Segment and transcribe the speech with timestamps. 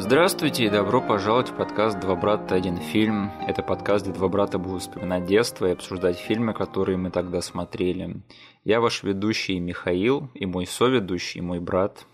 [0.00, 2.54] Здравствуйте и добро пожаловать в подкаст «Два брата.
[2.54, 3.32] Один фильм».
[3.48, 8.22] Это подкаст, где два брата будут вспоминать детство и обсуждать фильмы, которые мы тогда смотрели.
[8.62, 12.06] Я ваш ведущий Михаил, и мой соведущий, мой брат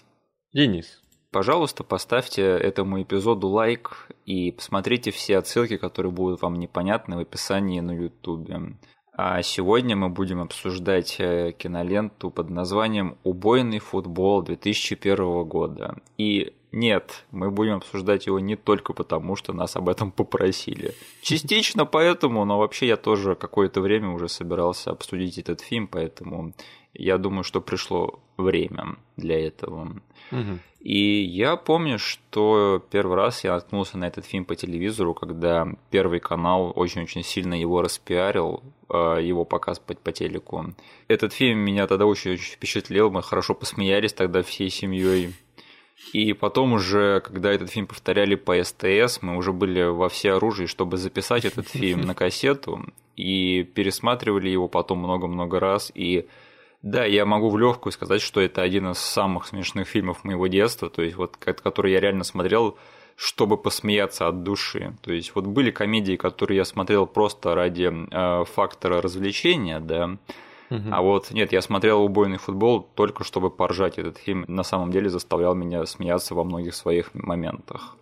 [0.54, 1.02] Денис.
[1.30, 7.80] Пожалуйста, поставьте этому эпизоду лайк и посмотрите все отсылки, которые будут вам непонятны в описании
[7.80, 8.78] на ютубе.
[9.16, 15.96] А сегодня мы будем обсуждать э, киноленту под названием «Убойный футбол» 2001 года.
[16.18, 20.94] И нет, мы будем обсуждать его не только потому, что нас об этом попросили.
[21.22, 26.52] Частично поэтому, но вообще я тоже какое-то время уже собирался обсудить этот фильм, поэтому
[26.92, 29.96] я думаю, что пришло время для этого.
[30.30, 30.58] Угу.
[30.80, 36.20] И я помню, что первый раз я наткнулся на этот фильм по телевизору, когда Первый
[36.20, 40.74] канал очень-очень сильно его распиарил, а, его показ по, по телеку.
[41.08, 45.32] Этот фильм меня тогда очень-очень впечатлил, мы хорошо посмеялись тогда всей семьей.
[46.12, 50.66] И потом уже, когда этот фильм повторяли по СТС, мы уже были во все оружии,
[50.66, 52.84] чтобы записать этот фильм на кассету,
[53.16, 56.26] и пересматривали его потом много-много раз, и
[56.84, 60.90] да, я могу в легкую сказать, что это один из самых смешных фильмов моего детства,
[60.90, 62.76] то есть вот который я реально смотрел,
[63.16, 64.94] чтобы посмеяться от души.
[65.00, 70.18] То есть вот были комедии, которые я смотрел просто ради э, фактора развлечения, да.
[70.70, 70.88] Угу.
[70.90, 73.96] А вот нет, я смотрел убойный футбол только чтобы поржать.
[73.96, 77.96] Этот фильм на самом деле заставлял меня смеяться во многих своих моментах.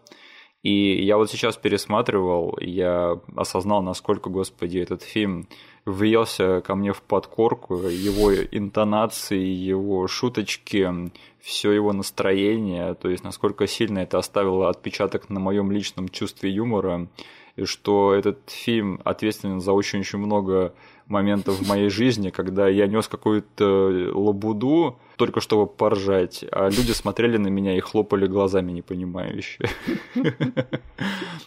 [0.65, 5.47] И я вот сейчас пересматривал, я осознал, насколько, господи, этот фильм
[5.85, 13.67] въелся ко мне в подкорку, его интонации, его шуточки, все его настроение, то есть насколько
[13.67, 17.09] сильно это оставило отпечаток на моем личном чувстве юмора,
[17.57, 20.73] и что этот фильм ответственен за очень-очень много
[21.13, 27.37] моментов в моей жизни, когда я нес какую-то лабуду только чтобы поржать, а люди смотрели
[27.37, 29.69] на меня и хлопали глазами непонимающе.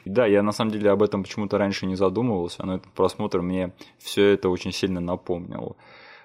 [0.05, 3.73] Да, я на самом деле об этом почему-то раньше не задумывался, но этот просмотр мне
[3.97, 5.77] все это очень сильно напомнил.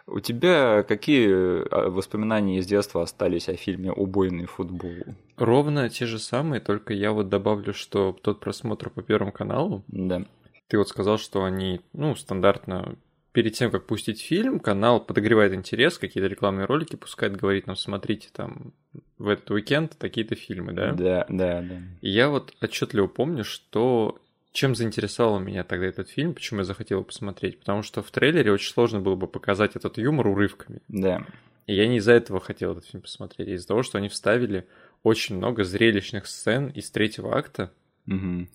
[0.06, 4.92] У тебя какие а, воспоминания из детства остались о фильме «Убойный футбол»?
[5.36, 10.24] Ровно те же самые, только я вот добавлю, что тот просмотр по Первому каналу, Да.
[10.68, 12.96] ты вот сказал, что они, ну, стандартно
[13.32, 18.28] перед тем, как пустить фильм, канал подогревает интерес, какие-то рекламные ролики пускает, говорит нам, смотрите
[18.32, 18.72] там
[19.18, 20.92] в этот уикенд такие-то фильмы, да?
[20.92, 21.76] Да, да, да.
[22.00, 24.20] И я вот отчетливо помню, что
[24.52, 28.52] чем заинтересовал меня тогда этот фильм, почему я захотел его посмотреть, потому что в трейлере
[28.52, 30.80] очень сложно было бы показать этот юмор урывками.
[30.88, 31.24] Да.
[31.66, 34.66] И я не из-за этого хотел этот фильм посмотреть, а из-за того, что они вставили
[35.02, 37.72] очень много зрелищных сцен из третьего акта.
[38.06, 38.48] Мгм.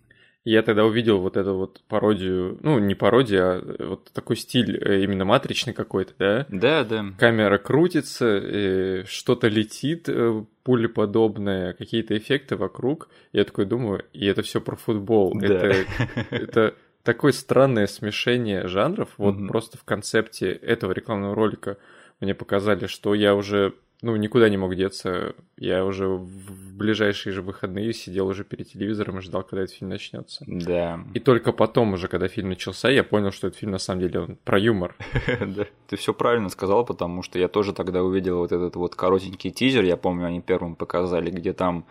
[0.45, 5.03] Я тогда увидел вот эту вот пародию, ну, не пародию, а вот такой стиль э,
[5.03, 6.45] именно матричный какой-то, да?
[6.49, 7.05] Да, да.
[7.17, 13.09] Камера крутится, э, что-то летит э, пулеподобное, какие-то эффекты вокруг.
[13.33, 15.33] Я такой думаю, и это все про футбол.
[15.35, 15.47] Да.
[15.47, 15.75] Это,
[16.29, 19.09] это такое странное смешение жанров.
[19.17, 19.47] Вот Мгм.
[19.47, 21.77] просто в концепте этого рекламного ролика
[22.21, 23.73] мне показали, что я уже
[24.05, 25.33] ну, никуда не мог деться.
[25.57, 29.89] Я уже в ближайшие же выходные сидел уже перед телевизором и ждал, когда этот фильм
[29.89, 30.45] начнется.
[30.47, 30.99] Да.
[31.15, 34.19] И только потом уже, когда фильм начался, я понял, что этот фильм на самом деле
[34.19, 34.95] он про юмор.
[35.55, 35.65] Да.
[35.87, 39.83] Ты все правильно сказал, потому что я тоже тогда увидел вот этот вот коротенький тизер,
[39.83, 41.85] я помню, они первым показали, где там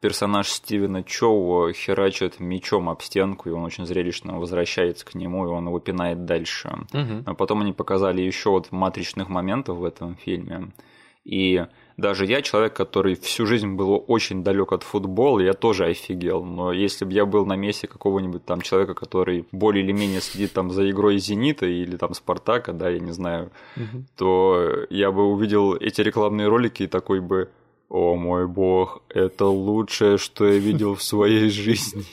[0.00, 5.50] персонаж Стивена Чоу херачит мечом об стенку, и он очень зрелищно возвращается к нему, и
[5.50, 6.70] он его пинает дальше.
[6.92, 7.22] Мгм.
[7.26, 10.72] А потом они показали еще вот матричных моментов в этом фильме.
[11.30, 11.64] И
[11.96, 16.42] даже я, человек, который всю жизнь был очень далек от футбола, я тоже офигел.
[16.44, 20.52] Но если бы я был на месте какого-нибудь там человека, который более или менее следит
[20.52, 24.06] там за игрой Зенита или там Спартака, да, я не знаю, Мгм.
[24.16, 27.48] то я бы увидел эти рекламные ролики и такой бы
[27.88, 32.04] «О мой бог, это лучшее, что я видел в своей жизни».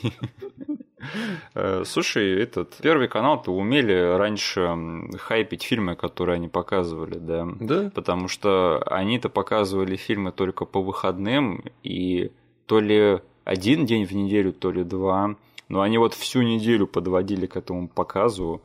[1.54, 4.76] Э, Слушай, этот Первый канал-то умели раньше
[5.20, 7.48] хайпить фильмы, которые они показывали, да.
[7.60, 7.92] Да.
[7.94, 12.32] Потому что они-то показывали фильмы только по выходным, и
[12.66, 15.36] то ли один день в неделю, то ли два.
[15.70, 18.62] Но они вот всю неделю подводили к этому показу,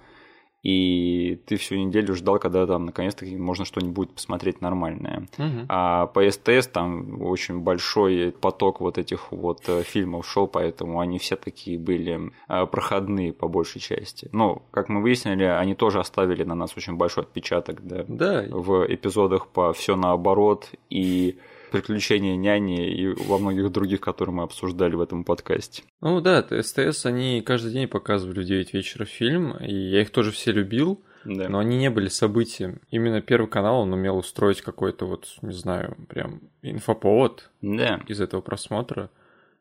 [0.63, 5.27] и ты всю неделю ждал, когда там наконец-таки можно что-нибудь посмотреть нормальное.
[5.37, 5.67] Мгм.
[5.69, 11.19] А по СТС там очень большой поток вот этих вот э, фильмов шел, поэтому они
[11.19, 14.29] все такие были э, проходные по большей части.
[14.33, 18.87] Но, как мы выяснили, они тоже оставили на нас очень большой отпечаток, да, Да, в
[18.89, 21.39] эпизодах по все наоборот и
[21.73, 25.83] приключения няни и во многих других, которые мы обсуждали в этом подкасте.
[26.01, 30.31] Ну да, СТС, они каждый день показывали в 9 вечера фильм, и я их тоже
[30.31, 31.49] все любил, Да.
[31.49, 32.81] но они не были событием.
[32.91, 38.01] Именно Первый канал, он умел устроить какой-то вот, не знаю, прям инфоповод Да.
[38.07, 39.11] из этого просмотра.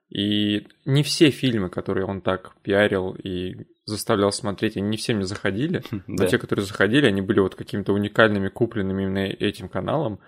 [0.09, 5.23] И не все фильмы, которые он так пиарил и заставлял смотреть, они не все мне
[5.25, 6.27] заходили, но Да.
[6.27, 10.19] те, которые заходили, они были вот какими-то уникальными, купленными именно этим каналом,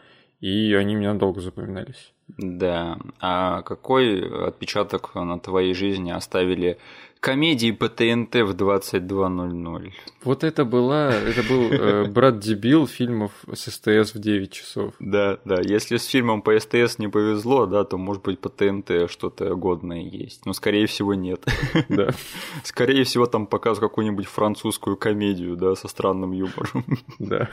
[0.44, 2.12] и они мне надолго запоминались.
[2.28, 3.00] Да.
[3.22, 6.80] А какой отпечаток на твоей жизни оставили
[7.22, 9.92] комедии по ТНТ в 22.00?
[10.26, 14.94] Вот это была, это был э, брат-дебил фильмов с СТС в 9 часов.
[15.00, 15.62] Да, да.
[15.62, 20.02] Если с фильмом по СТС не повезло, да, то может быть по ТНТ что-то годное
[20.02, 20.46] есть.
[20.46, 21.46] Но скорее всего нет.
[21.88, 22.10] Да.
[22.66, 26.84] Скорее всего там показывают какую-нибудь французскую комедию, да, со странным юмором.
[27.18, 27.50] Да.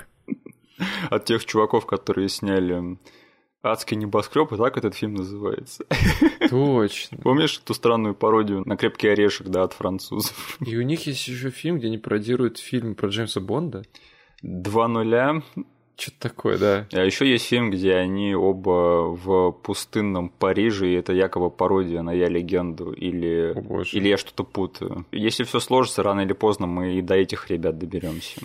[1.10, 2.98] От тех чуваков, которые сняли
[3.62, 5.84] Адский небоскреб, и так этот фильм называется.
[6.50, 7.18] Точно.
[7.18, 10.58] Помнишь эту странную пародию на крепкий орешек, да, от французов?
[10.66, 13.82] И у них есть еще фильм, где они пародируют фильм про Джеймса Бонда.
[14.42, 15.42] Два нуля.
[15.98, 16.86] Что-то такое, да.
[16.92, 22.14] А еще есть фильм, где они оба в пустынном Париже, и это якобы пародия на
[22.14, 25.04] Я легенду, или, О, или я что-то путаю.
[25.12, 28.40] Если все сложится, рано или поздно мы и до этих ребят доберемся.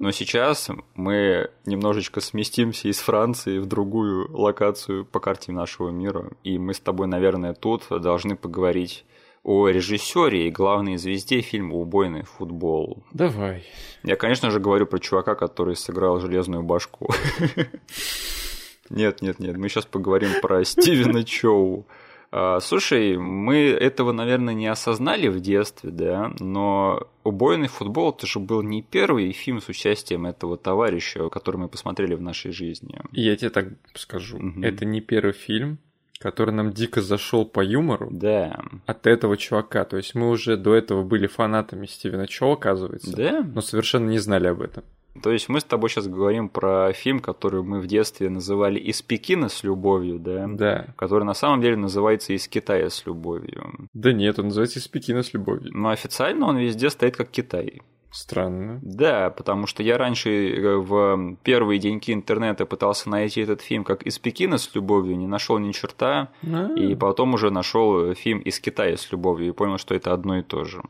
[0.00, 6.58] Но сейчас мы немножечко сместимся из Франции в другую локацию по карте нашего мира, и
[6.58, 9.04] мы с тобой, наверное, тут должны поговорить
[9.42, 13.04] о режиссере и главной звезде фильма «Убойный футбол».
[13.12, 13.66] Давай.
[14.02, 17.10] Я, конечно же, говорю про чувака, который сыграл железную башку.
[18.88, 21.86] Нет, нет, нет, мы сейчас поговорим про Стивена Чоу.
[22.32, 28.38] А, Слушай, мы этого, наверное, не осознали в детстве, да, но «Убойный футбол» это же
[28.38, 33.00] был не первый фильм с участием этого товарища, который мы посмотрели в нашей жизни.
[33.12, 34.38] Я тебе так скажу.
[34.38, 34.62] Мгм.
[34.62, 35.78] Это не первый фильм,
[36.20, 39.84] который нам дико зашел по юмору Да, от этого чувака.
[39.84, 43.16] То есть мы уже до этого были фанатами Стивена Чо, оказывается.
[43.16, 43.42] да.
[43.42, 44.84] Но совершенно не знали об этом.
[45.22, 49.02] То есть мы с тобой сейчас говорим про фильм, который мы в детстве называли «Из
[49.02, 50.46] Пекина с любовью», да?
[50.48, 50.86] Да.
[50.96, 53.88] который на самом деле называется «Из Китая с любовью».
[53.92, 55.70] Да нет, он называется «Из Пекина с любовью».
[55.72, 57.82] Но официально он везде стоит как Китай.
[58.12, 58.80] Странно.
[58.82, 64.02] Да, потому что я раньше э, в первые деньки интернета пытался найти этот фильм как
[64.02, 68.58] «Из Пекина с любовью», не нашел ни черта, А, и потом уже нашел фильм «Из
[68.58, 70.82] Китая с любовью» и понял, что это одно и то же.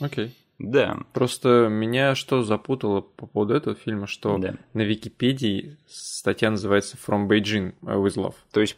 [0.00, 0.34] Окей.
[0.62, 4.54] Да, Просто меня что запутало по поводу этого фильма, что да.
[4.74, 8.34] на Википедии статья называется «From Beijing with Love».
[8.52, 8.76] То есть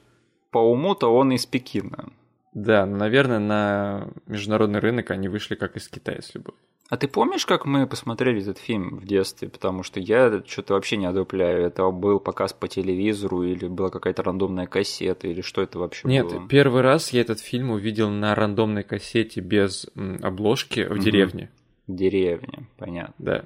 [0.50, 2.12] по уму-то он из Пекина.
[2.54, 6.60] Да, но, наверное, на международный рынок они вышли как из Китая с любовью.
[6.90, 9.48] А ты помнишь, как мы посмотрели этот фильм в детстве?
[9.48, 11.64] Потому что я что-то вообще не одупляю.
[11.66, 16.26] Это был показ по телевизору, или была какая-то рандомная кассета, или что это вообще Нет,
[16.26, 16.46] было?
[16.46, 19.88] первый раз я этот фильм увидел на рандомной кассете без
[20.22, 21.00] обложки в Мгм.
[21.00, 21.50] деревне.
[21.86, 23.14] В деревне, понятно.
[23.18, 23.44] Да.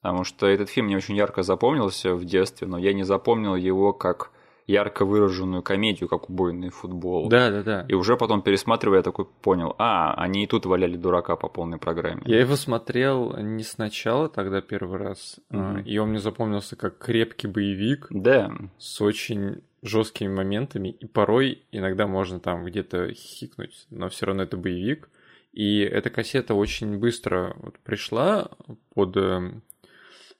[0.00, 3.92] Потому что этот фильм мне очень ярко запомнился в детстве, но я не запомнил его
[3.92, 4.30] как
[4.66, 7.28] ярко выраженную комедию, как убойный футбол.
[7.28, 7.86] Да, да, да.
[7.88, 11.78] И уже потом пересматривая, я такой понял, а, они и тут валяли дурака по полной
[11.78, 12.22] программе.
[12.26, 15.80] Я его смотрел не сначала тогда первый раз, Мгм.
[15.80, 22.06] и он мне запомнился как крепкий боевик Да, с очень жесткими моментами, и порой иногда
[22.06, 25.10] можно там где-то хикнуть, но все равно это боевик.
[25.52, 28.50] И эта кассета очень быстро вот пришла
[28.94, 29.62] под эм,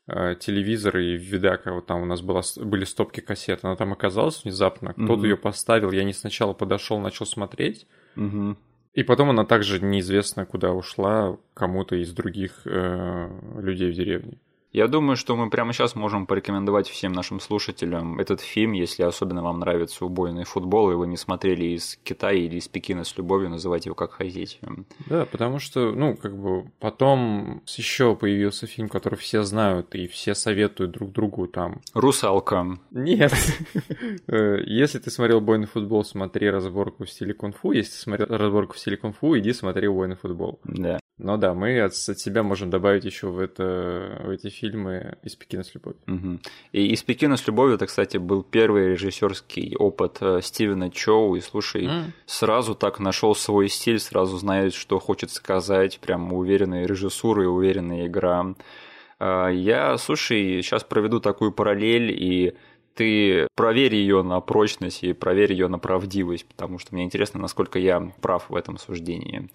[0.06, 4.42] э, телевизор и видака, вот там у нас была, были стопки кассет, она там оказалась
[4.42, 5.24] внезапно, кто-то Мгм.
[5.24, 8.56] ее поставил, я не сначала подошел, начал смотреть, Мгм.
[8.94, 14.38] и потом она также неизвестно куда ушла кому-то из других э, людей в деревне.
[14.72, 19.42] Я думаю, что мы прямо сейчас можем порекомендовать всем нашим слушателям этот фильм, если особенно
[19.42, 23.50] вам нравится убойный футбол, и вы не смотрели из Китая или из Пекина с любовью,
[23.50, 24.58] называйте его как хотите.
[25.06, 30.34] Да, потому что, ну, как бы потом еще появился фильм, который все знают и все
[30.34, 31.82] советуют друг другу там.
[31.94, 32.78] Русалка.
[32.90, 33.32] Нет.
[34.26, 37.72] Э, Если ты смотрел бойный футбол, смотри разборку в стиле кунг-фу.
[37.72, 40.60] Если ты смотрел разборку в стиле кунг-фу, иди смотри бойный футбол.
[40.64, 40.98] Да.
[41.18, 45.36] Но да, мы от, от себя можем добавить еще в, это, в эти фильмы из
[45.36, 46.00] Пекина с любовью.
[46.06, 46.40] Мгм.
[46.72, 51.36] И из Пекина с любовью, это, кстати, был первый режиссерский опыт э, Стивена Чоу.
[51.36, 52.12] И слушай, М.
[52.26, 58.06] сразу так нашел свой стиль, сразу знает, что хочет сказать, прям уверенная режиссура и уверенная
[58.06, 58.54] игра.
[59.20, 62.54] А, Я, слушай, сейчас проведу такую параллель, и
[62.94, 67.78] ты проверь ее на прочность и проверь ее на правдивость, потому что мне интересно, насколько
[67.78, 69.48] я прав в этом суждении.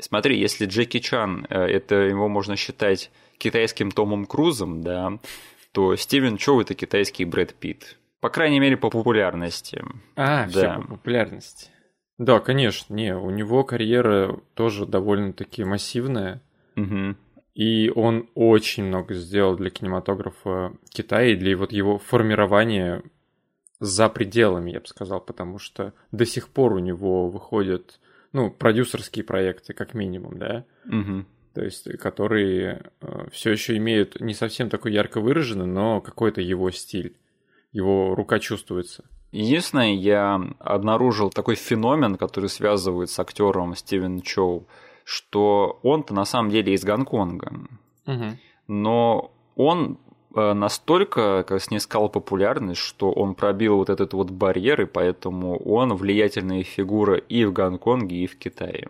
[0.00, 5.18] Смотри, если Джеки Чан, э, это его можно считать китайским Томом Крузом, да,
[5.72, 7.98] то Стивен Чоу это китайский Брэд Питт.
[8.20, 9.84] По крайней мере, по популярности.
[10.16, 10.48] А, Да.
[10.48, 11.70] все по популярности.
[12.18, 16.40] Да, конечно, не, у него карьера тоже довольно-таки массивная.
[16.76, 17.16] Мгм.
[17.54, 23.02] И он очень много сделал для кинематографа Китая и для вот его формирования
[23.80, 28.00] за пределами, я бы сказал, потому что до сих пор у него выходят,
[28.34, 31.26] ну, продюсерские проекты, как минимум, да, Мгм.
[31.54, 32.90] то есть, которые
[33.32, 37.16] все еще имеют не совсем такой ярко выраженный, но какой-то его стиль,
[37.72, 39.04] его рука чувствуется.
[39.32, 44.66] Единственное, я обнаружил такой феномен, который связывает с актером Стивен Чоу,
[45.04, 47.52] что он-то на самом деле из Гонконга.
[48.06, 48.38] Мгм.
[48.68, 54.86] но он э, настолько как снискал популярность, что он пробил вот этот вот барьер, и
[54.86, 58.88] поэтому он влиятельная фигура и в Гонконге, и в Китае.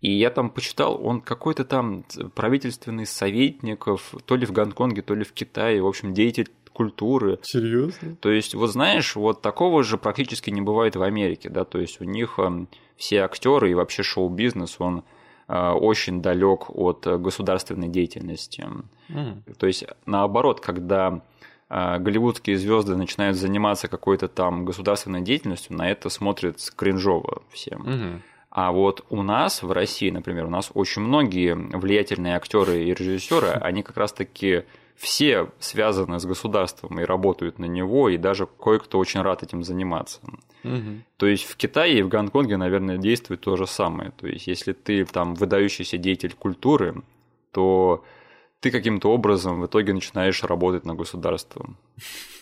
[0.00, 2.04] И я там почитал, он какой-то там
[2.34, 7.38] правительственный советников, то ли в Гонконге, то ли в Китае, в общем, деятель культуры.
[7.42, 8.16] Серьезно?
[8.16, 12.00] То есть, вот знаешь, вот такого же практически не бывает в Америке, да, то есть
[12.00, 15.02] у них эм, все актеры и вообще шоу-бизнес, он э,
[15.52, 18.66] очень далек от э, государственной деятельности.
[19.08, 19.42] Мгм.
[19.58, 21.22] То есть, наоборот, когда
[21.68, 27.80] э, голливудские звезды начинают заниматься какой-то там государственной деятельностью, на это смотрят кринжово всем.
[27.80, 28.22] Мгм.
[28.50, 33.48] А вот у нас в России, например, у нас очень многие влиятельные актеры и режиссеры,
[33.60, 34.64] они как раз-таки
[35.00, 40.20] все связаны с государством и работают на него, и даже кое-кто очень рад этим заниматься.
[40.62, 41.04] Мгм.
[41.16, 44.10] То есть в Китае и в Гонконге, наверное, действует то же самое.
[44.10, 47.02] То есть если ты там выдающийся деятель культуры,
[47.50, 48.04] то
[48.60, 51.74] ты каким-то образом в итоге начинаешь работать на государство.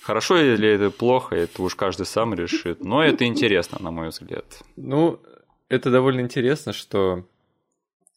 [0.03, 4.65] Хорошо или это плохо, это уж каждый сам решит, но это интересно, на мой взгляд.
[4.75, 5.21] Ну,
[5.69, 7.25] это довольно интересно, что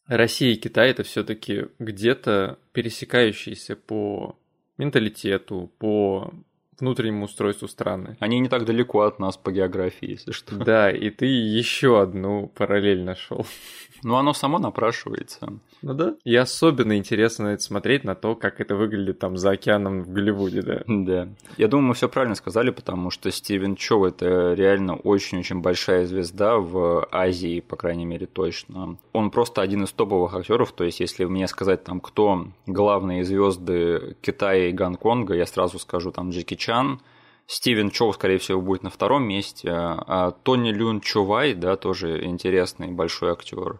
[0.06, 4.36] Россия и Китай это все-таки где-то пересекающиеся по
[4.78, 6.32] менталитету, по
[6.78, 8.16] внутреннему устройству страны.
[8.18, 10.56] Они не так далеко от нас по географии, если что.
[10.56, 13.46] Да, и ты еще одну параллель нашел.
[14.02, 15.60] Но оно само напрашивается.
[15.82, 16.14] Ну да.
[16.24, 20.62] И особенно интересно это смотреть, на то, как это выглядит там за океаном в Голливуде,
[20.62, 20.82] да.
[20.86, 21.28] Да.
[21.56, 26.56] Я думаю, мы все правильно сказали, потому что Стивен Чоу это реально очень-очень большая звезда
[26.58, 28.96] в Азии, по крайней мере, точно.
[29.12, 30.72] Он просто один из топовых актеров.
[30.72, 36.12] То есть, если мне сказать там, кто главные звезды Китая и Гонконга, я сразу скажу
[36.12, 37.00] там Джеки Чан.
[37.48, 42.92] Стивен Чоу, скорее всего, будет на втором месте, а Тони Люн Чувай, да, тоже интересный
[42.92, 43.78] большой актер.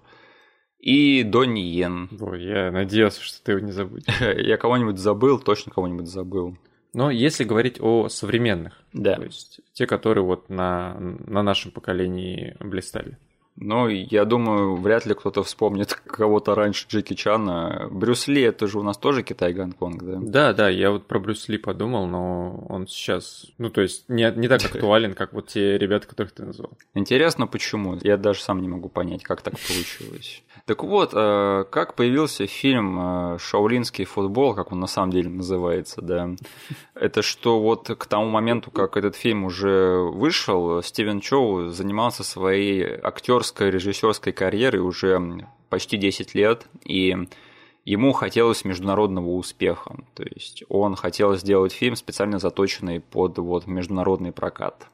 [0.82, 2.10] И Донни Йен.
[2.20, 4.04] Ой, я надеялся, что ты его не забудешь.
[4.20, 6.56] Я кого-нибудь забыл, точно кого-нибудь забыл.
[6.92, 9.14] Но если говорить о современных, Да.
[9.14, 13.16] то есть те, которые вот на, на нашем поколении блистали.
[13.56, 17.88] Ну, я думаю, вряд ли кто-то вспомнит кого-то раньше Джеки Чана.
[17.90, 20.18] Брюс Ли, это же у нас тоже Китай-Гонконг, да?
[20.20, 24.30] Да, да, я вот про Брюс Ли подумал, но он сейчас, ну, то есть не,
[24.36, 26.70] не так актуален, как вот те ребята, которых ты назвал.
[26.94, 27.98] Интересно, почему?
[28.02, 30.42] Я даже сам не могу понять, как так получилось.
[30.64, 36.00] Так вот, э, как появился фильм э, «Шаолинский футбол», как он на самом деле называется,
[36.02, 36.30] да?
[36.94, 42.84] Это что вот к тому моменту, как этот фильм уже вышел, Стивен Чоу занимался своей
[43.02, 47.16] актерской, режиссерской карьерой уже почти 10 лет, и
[47.84, 49.96] ему хотелось международного успеха.
[50.14, 54.88] То есть он хотел сделать фильм, специально заточенный под вот, международный прокат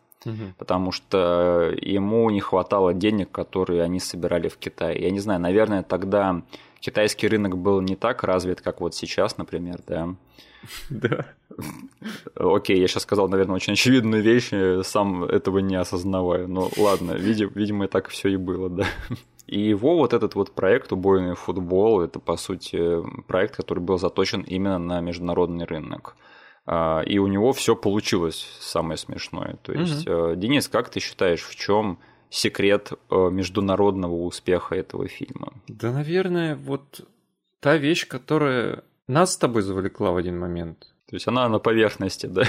[0.57, 5.01] потому что ему не хватало денег, которые они собирали в Китае.
[5.01, 6.43] Я не знаю, наверное, тогда
[6.81, 10.15] китайский рынок был не так развит, как вот сейчас, например, да.
[10.91, 11.27] Да.
[12.35, 14.51] Окей, я сейчас сказал, наверное, очень очевидную вещь,
[14.87, 16.47] сам этого не осознавая.
[16.47, 18.87] Но ладно, видимо, видимо так все и было, да.
[19.47, 24.43] И его вот этот вот проект «Убойный футбол»– это, по сути, проект, который был заточен
[24.43, 26.17] именно на международный рынок.
[27.07, 29.57] И у него все получилось, самое смешное.
[29.63, 30.35] То есть, угу.
[30.35, 31.99] Денис, как ты считаешь, в чем
[32.29, 35.55] секрет международного успеха этого фильма?
[35.67, 37.09] Да, наверное, вот
[37.61, 40.89] та вещь, которая нас с тобой завлекла в один момент.
[41.09, 42.45] То есть она на поверхности, да?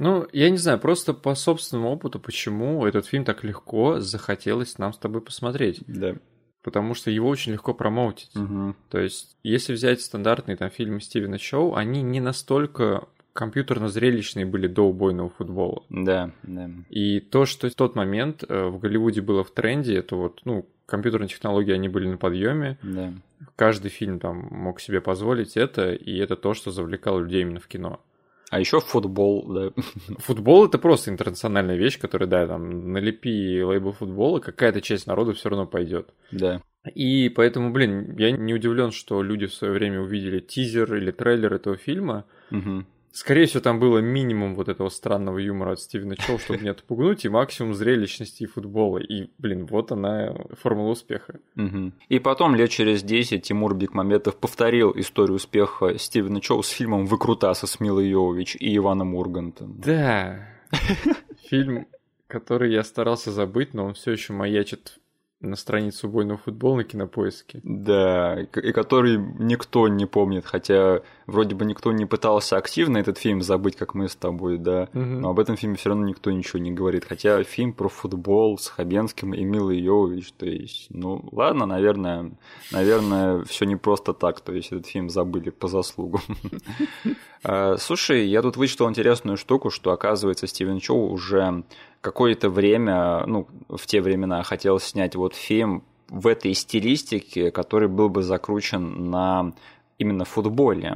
[0.00, 4.92] Ну, я не знаю, просто по собственному опыту, почему этот фильм так легко захотелось нам
[4.92, 5.84] с тобой посмотреть.
[5.86, 6.16] Да.
[6.64, 8.34] Потому что его очень легко промоутить.
[8.34, 8.74] Угу.
[8.90, 14.82] То есть, если взять стандартные там фильмы Стивена Шоу, они не настолько компьютерно-зрелищные были до
[14.82, 15.84] убойного футбола.
[15.90, 16.70] Да, да.
[16.90, 21.28] И то, что в тот момент в Голливуде было в тренде, это вот, ну, компьютерные
[21.28, 22.78] технологии, они были на подъеме.
[22.82, 23.12] Да.
[23.54, 27.68] Каждый фильм там мог себе позволить это, и это то, что завлекало людей именно в
[27.68, 28.00] кино.
[28.48, 29.82] А еще футбол, да.
[30.18, 35.48] Футбол это просто интернациональная вещь, которая, да, там, налепи лейбл футбола, какая-то часть народа все
[35.48, 36.14] равно пойдет.
[36.30, 36.62] Да.
[36.94, 41.52] И поэтому, блин, я не удивлен, что люди в свое время увидели тизер или трейлер
[41.54, 42.24] этого фильма.
[42.52, 42.84] Угу.
[43.16, 47.24] Скорее всего, там было минимум вот этого странного юмора от Стивена Чоу, чтобы не отпугнуть,
[47.24, 48.98] и максимум зрелищности и футбола.
[48.98, 51.40] И, блин, вот она, формула успеха.
[51.56, 51.92] Угу.
[52.10, 57.66] И потом, лет через 10, Тимур Бекмаметов повторил историю успеха Стивена Чоу с фильмом «Выкрутасы»
[57.66, 59.80] с Милой Йовович и Иваном Ургантом.
[59.80, 60.46] Да.
[61.48, 61.86] фильм,
[62.26, 64.98] который я старался забыть, но он все еще маячит
[65.40, 67.60] на страницу убойного футбола на кинопоиске.
[67.62, 73.42] Да, и который никто не помнит, хотя вроде бы никто не пытался активно этот фильм
[73.42, 75.00] забыть, как мы с тобой, да, угу.
[75.00, 77.04] но об этом фильме все равно никто ничего не говорит.
[77.04, 82.32] Хотя фильм про футбол с Хабенским и Милой Йовович, то есть, ну ладно, наверное,
[82.72, 86.22] наверное, все не просто так, то есть этот фильм забыли по заслугам.
[87.48, 91.62] А, слушай, я тут вычитал интересную штуку, что оказывается Стивен Чоу уже
[92.06, 98.08] какое-то время, ну, в те времена хотел снять вот фильм в этой стилистике, который был
[98.08, 99.52] бы закручен на
[99.98, 100.94] именно футболе.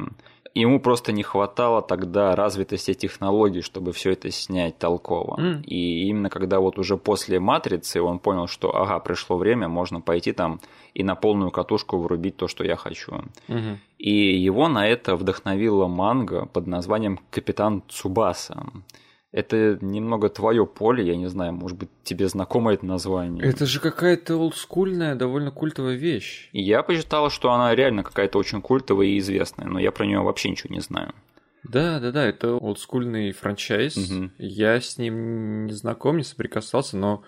[0.54, 5.36] Ему просто не хватало тогда развитости технологий, чтобы все это снять толково.
[5.40, 5.62] Mm.
[5.64, 10.30] И именно когда вот уже после матрицы он понял, что ага, пришло время, можно пойти
[10.30, 10.60] там
[10.94, 13.12] и на полную катушку врубить то, что я хочу.
[13.48, 13.76] Mm-hmm.
[13.98, 18.64] И его на это вдохновила манга под названием Капитан Цубаса
[19.32, 23.44] это немного твое поле, я не знаю, может быть, тебе знакомо это название.
[23.44, 26.48] Это же какая-то олдскульная, довольно культовая вещь.
[26.52, 30.20] И я посчитал, что она реально какая-то очень культовая и известная, но я про нее
[30.20, 31.14] вообще ничего не знаю.
[31.62, 33.96] Да, да, да, это олдскульный франчайз.
[33.96, 34.30] Угу.
[34.38, 37.22] Я с ним не знаком, не соприкасался, но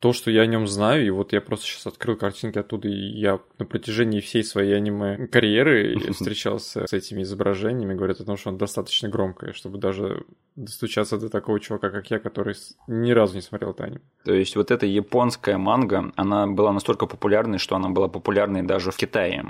[0.00, 2.92] то, что я о нем знаю, и вот я просто сейчас открыл картинки оттуда, и
[2.92, 8.56] я на протяжении всей своей аниме-карьеры встречался с этими изображениями, говорят о том, что он
[8.56, 10.24] достаточно громкое, чтобы даже
[10.56, 12.54] достучаться до такого чувака, как я, который
[12.86, 14.00] ни разу не смотрел это аниме.
[14.24, 18.92] То есть вот эта японская манга, она была настолько популярной, что она была популярной даже
[18.92, 19.44] в Китае.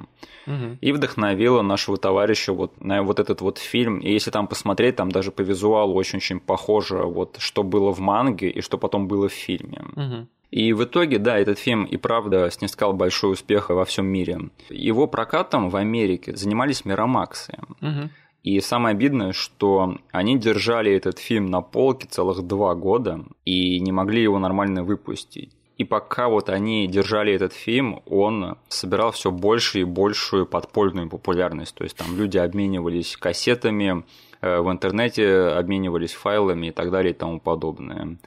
[0.47, 0.79] Угу.
[0.81, 4.01] И вдохновила нашего товарища вот на вот этот вот фильм.
[4.01, 8.51] И если там посмотреть, там даже по визуалу очень-очень похоже, вот что было в манге
[8.51, 9.85] и что потом было в фильме.
[9.95, 10.29] Угу.
[10.51, 14.51] И в итоге, да, этот фильм и правда снискал большой успех во всем мире.
[14.69, 17.59] Его прокатом в Америке занимались Миромаксы.
[17.81, 18.11] Угу.
[18.43, 23.93] И самое обидное, что они держали этот фильм на полке целых два года и не
[23.93, 25.53] могли его нормально выпустить.
[25.77, 31.75] И пока вот они держали этот фильм, он собирал все больше и большую подпольную популярность.
[31.75, 34.05] То есть там люди обменивались кассетами,
[34.43, 38.19] э, в интернете обменивались файлами и так далее и тому подобное.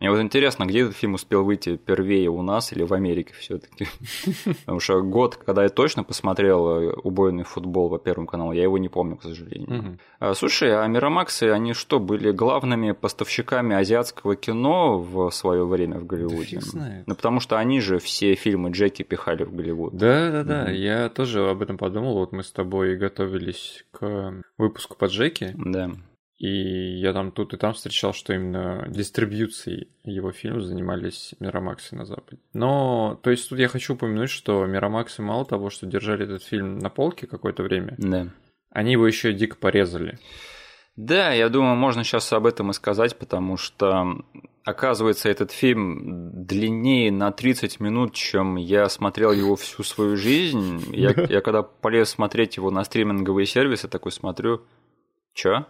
[0.00, 3.58] Мне вот интересно, где этот фильм успел выйти первее у нас или в Америке все
[3.58, 3.88] таки
[4.60, 8.78] Потому что год, когда я точно посмотрел э, убойный футбол по Первому каналу, я его
[8.78, 9.98] не помню, к сожалению.
[10.20, 10.34] Угу.
[10.34, 16.60] Слушай, а Миромаксы, они что, были главными поставщиками азиатского кино в свое время в Голливуде?
[16.72, 19.96] Да ну, потому что они же все фильмы Джеки пихали в Голливуд.
[19.96, 20.62] Да, да, да.
[20.64, 20.70] Угу.
[20.70, 22.14] Я тоже об этом подумал.
[22.14, 25.54] Вот мы с тобой готовились к выпуску по Джеки.
[25.56, 25.90] Да.
[26.38, 32.04] И я там тут и там встречал, что именно дистрибьюцией его фильмов занимались Миромаксы на
[32.04, 32.40] Западе.
[32.52, 36.78] Но, то есть тут я хочу упомянуть, что Миромаксы мало того, что держали этот фильм
[36.78, 38.28] на полке какое-то время, да.
[38.70, 40.18] они его еще дико порезали.
[40.94, 44.24] Да, я думаю, можно сейчас об этом и сказать, потому что,
[44.64, 50.84] оказывается, этот фильм длиннее на 30 минут, чем я смотрел его всю свою жизнь.
[50.92, 54.62] Я, я когда полез смотреть его на стриминговые сервисы, такой смотрю,
[55.34, 55.66] чё?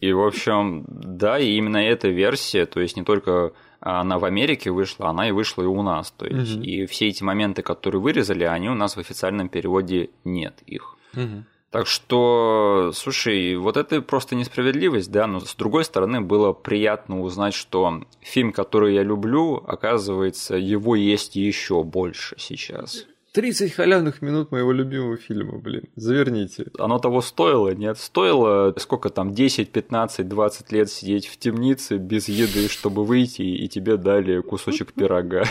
[0.00, 4.70] И, в общем, да, и именно эта версия, то есть не только она в Америке
[4.70, 6.10] вышла, она и вышла и у нас.
[6.10, 6.64] То есть, угу.
[6.64, 10.96] и все эти моменты, которые вырезали, они у нас в официальном переводе нет их.
[11.14, 11.44] Угу.
[11.70, 17.54] Так что, слушай, вот это просто несправедливость, да, но с другой стороны было приятно узнать,
[17.54, 23.06] что фильм, который я люблю, оказывается, его есть еще больше сейчас.
[23.36, 25.90] 30 халявных минут моего любимого фильма, блин.
[25.94, 26.68] Заверните.
[26.78, 27.98] Оно того стоило, нет?
[27.98, 33.68] Стоило сколько там, 10, 15, 20 лет сидеть в темнице без еды, чтобы выйти, и
[33.68, 35.44] тебе дали кусочек пирога.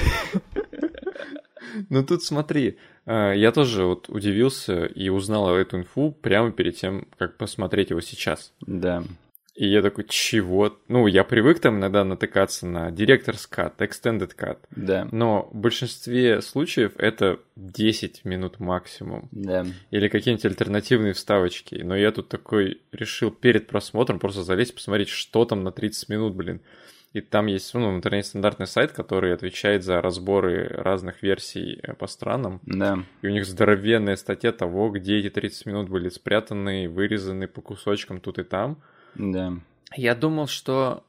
[1.90, 7.08] Ну тут смотри, а, я тоже вот удивился и узнал эту инфу прямо перед тем,
[7.18, 8.54] как посмотреть его сейчас.
[8.62, 9.04] Да.
[9.56, 10.78] И я такой, чего?
[10.90, 14.58] Ну, я привык там иногда натыкаться на Director's Cut, Extended Cut.
[14.76, 15.08] Да.
[15.12, 19.30] Но в большинстве случаев это 10 минут максимум.
[19.32, 19.66] Да.
[19.92, 21.76] Или какие-нибудь альтернативные вставочки.
[21.76, 26.36] Но я тут такой решил перед просмотром просто залезть, посмотреть, что там на 30 минут,
[26.36, 26.60] блин.
[27.14, 31.94] И там есть, ну, в интернете стандартный сайт, который отвечает за разборы разных версий э,
[31.94, 32.60] по странам.
[32.66, 33.00] Да.
[33.22, 38.20] И у них здоровенная статья того, где эти 30 минут были спрятаны, вырезаны по кусочкам
[38.20, 38.82] тут и там.
[39.16, 39.54] Да.
[39.96, 41.04] Я думал, что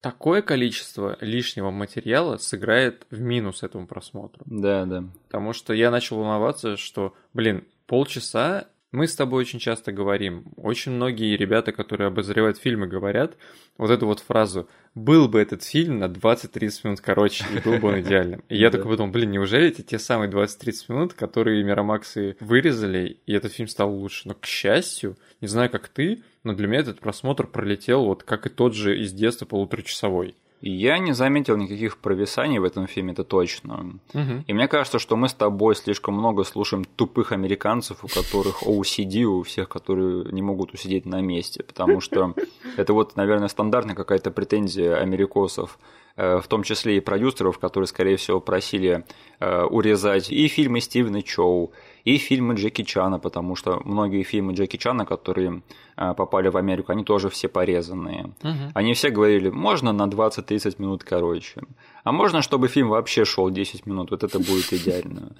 [0.00, 4.42] такое количество лишнего материала сыграет в минус этому просмотру.
[4.44, 5.04] Да, да.
[5.26, 10.92] Потому что я начал волноваться, что, блин, полчаса Мы с тобой очень часто говорим, очень
[10.92, 13.36] многие ребята, которые обозревают фильмы, говорят
[13.76, 17.88] вот эту вот фразу «был бы этот фильм на 20-30 минут короче, и был бы
[17.88, 18.44] он идеальным».
[18.48, 23.32] И я такой подумал, блин, неужели это те самые 20-30 минут, которые Мирамаксы вырезали, и
[23.32, 24.28] этот фильм стал лучше?
[24.28, 28.46] Но, к счастью, не знаю, как ты, но для меня этот просмотр пролетел вот как
[28.46, 30.36] и тот же из детства полуторачасовой.
[30.66, 33.98] Я не заметил никаких провисаний в этом фильме, это точно.
[34.14, 34.44] Угу.
[34.46, 39.24] И мне кажется, что мы с тобой слишком много слушаем тупых американцев, у которых OCD,
[39.24, 41.62] у всех, которые не могут усидеть на месте.
[41.62, 42.34] Потому что
[42.78, 45.78] это вот, наверное, стандартная какая-то претензия америкосов
[46.16, 49.04] Э, в том числе и продюсеров, которые, скорее всего, просили
[49.40, 51.72] э, урезать и фильмы Стивена Чоу,
[52.04, 55.62] и фильмы Джеки Чана, потому что многие фильмы Джеки Чана, которые
[55.96, 58.34] э, попали в Америку, они тоже все порезанные.
[58.42, 58.72] Угу.
[58.74, 61.62] Они все говорили, можно на 20-30 минут короче,
[62.04, 65.36] а можно, чтобы фильм вообще шел 10 минут, вот это будет идеально.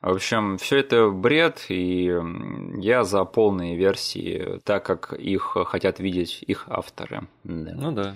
[0.00, 2.14] В общем, все это бред, и
[2.76, 7.26] я за полные версии, так как их хотят видеть их авторы.
[7.42, 7.72] Да.
[7.74, 8.14] Ну да.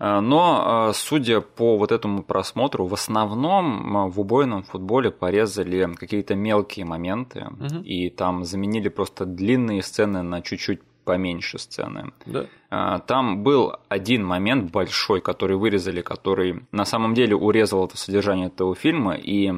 [0.00, 5.94] Э, но, э, судя по вот этому просмотру, в основном э, в убойном футболе порезали
[5.94, 7.82] какие-то мелкие моменты, угу.
[7.84, 12.12] и там заменили просто длинные сцены на чуть-чуть поменьше сцены.
[12.26, 12.98] Да.
[13.00, 18.76] Там был один момент большой, который вырезали, который на самом деле урезал это содержание этого
[18.76, 19.50] фильма и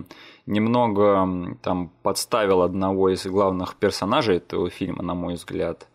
[0.46, 5.88] немного там подставил одного из главных персонажей этого фильма, на мой взгляд.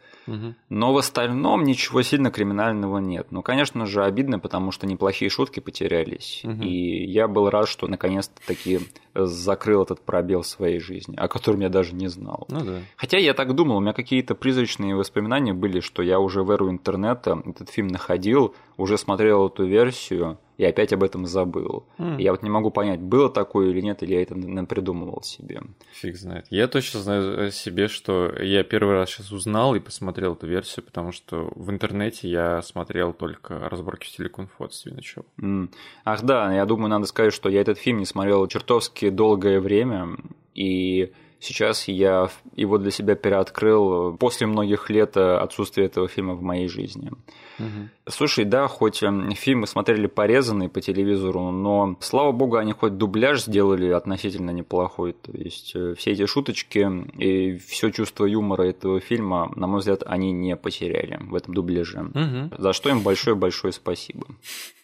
[0.69, 3.27] Но в остальном ничего сильно криминального нет.
[3.31, 6.41] Ну, конечно же, обидно, потому что неплохие шутки потерялись.
[6.43, 6.63] Угу.
[6.63, 8.79] И я был рад, что наконец-то таки
[9.13, 12.45] закрыл этот пробел в своей жизни, о котором я даже не знал.
[12.49, 12.79] Ну, да.
[12.95, 16.69] Хотя я так думал, у меня какие-то призрачные воспоминания были, что я уже в эру
[16.69, 21.85] интернета этот фильм находил, уже смотрел эту версию, и опять об этом забыл.
[21.99, 22.21] Mm.
[22.21, 25.61] Я вот не могу понять, было такое или нет, или я это придумывал себе.
[25.93, 26.47] Фиг знает.
[26.49, 31.11] Я точно знаю себе, что я первый раз сейчас узнал и посмотрел эту версию, потому
[31.11, 35.25] что в интернете я смотрел только разборки в телекунфу от Стивена Чоу.
[35.39, 35.69] Mm.
[36.05, 40.17] Ах да, я думаю, надо сказать, что я этот фильм не смотрел чертовски долгое время,
[40.55, 46.67] и Сейчас я его для себя переоткрыл после многих лет отсутствия этого фильма в моей
[46.67, 47.11] жизни.
[47.59, 47.89] Угу.
[48.09, 53.43] Слушай, да, хоть эм, фильмы смотрели порезанные по телевизору, но, слава богу, они хоть дубляж
[53.43, 55.13] сделали относительно неплохой.
[55.13, 60.03] То есть э, все эти шуточки и все чувство юмора этого фильма, на мой взгляд,
[60.05, 62.11] они не потеряли в этом дубляже.
[62.13, 62.61] Угу.
[62.61, 64.27] За что им большое-большое спасибо.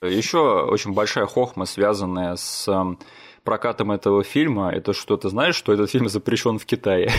[0.01, 2.97] Еще очень большая хохма, связанная с эм,
[3.43, 7.11] прокатом этого фильма, это что, ты знаешь, что этот фильм запрещен в Китае?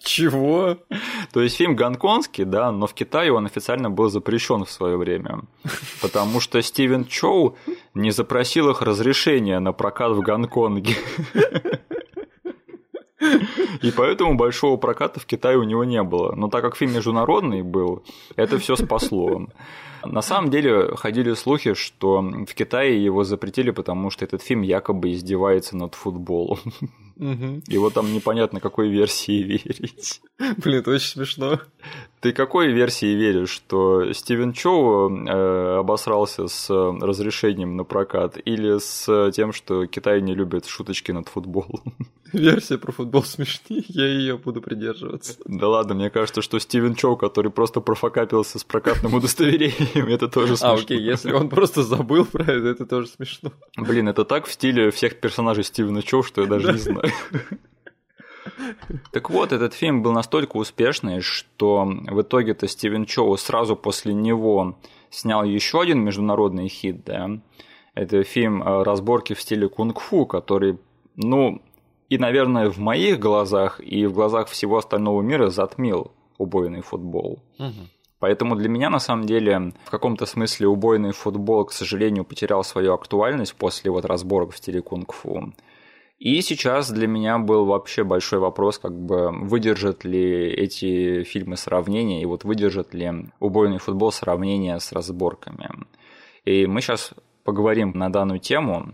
[0.00, 0.78] Чего?
[1.32, 5.42] То есть фильм гонконгский, да, но в Китае он официально был запрещен в свое время,
[6.00, 7.56] потому что Стивен Чоу
[7.94, 10.96] не запросил их разрешения на прокат в Гонконге.
[13.82, 16.34] И поэтому большого проката в Китае у него не было.
[16.34, 18.02] Но так как фильм международный был,
[18.36, 19.46] это все спасло.
[20.04, 25.12] На самом деле ходили слухи, что в Китае его запретили, потому что этот фильм якобы
[25.12, 26.58] издевается над футболом.
[27.16, 30.20] И вот там непонятно, какой версии верить.
[30.58, 31.60] Блин, это очень смешно.
[32.20, 39.30] Ты какой версии веришь, что Стивен Чоу э, обосрался с разрешением на прокат или с
[39.32, 41.82] тем, что Китай не любит шуточки над футболом?
[42.32, 45.34] Версия про футбол смешнее, я ее буду придерживаться.
[45.44, 50.56] Да ладно, мне кажется, что Стивен Чоу, который просто профокапился с прокатным удостоверением, это тоже
[50.56, 50.76] смешно.
[50.76, 53.52] А, окей, если он просто забыл про это, это тоже смешно.
[53.76, 57.01] Блин, это так в стиле всех персонажей Стивена Чоу, что я даже не знаю.
[59.12, 64.76] Так вот, этот фильм был настолько успешный, что в итоге-то Стивен Чоу сразу после него
[65.10, 67.30] снял еще один международный хит, да.
[67.94, 70.78] Это фильм э, «Разборки в стиле кунг-фу», который,
[71.16, 71.62] ну,
[72.08, 77.42] и, наверное, в моих глазах и в глазах всего остального мира затмил убойный футбол.
[77.58, 77.88] Угу.
[78.18, 82.94] Поэтому для меня, на самом деле, в каком-то смысле убойный футбол, к сожалению, потерял свою
[82.94, 85.52] актуальность после вот разборок в стиле кунг-фу.
[86.22, 92.22] И сейчас для меня был вообще большой вопрос, как бы выдержат ли эти фильмы сравнения,
[92.22, 95.68] и вот выдержат ли убойный футбол сравнения с разборками.
[96.44, 98.92] И мы сейчас поговорим на данную тему,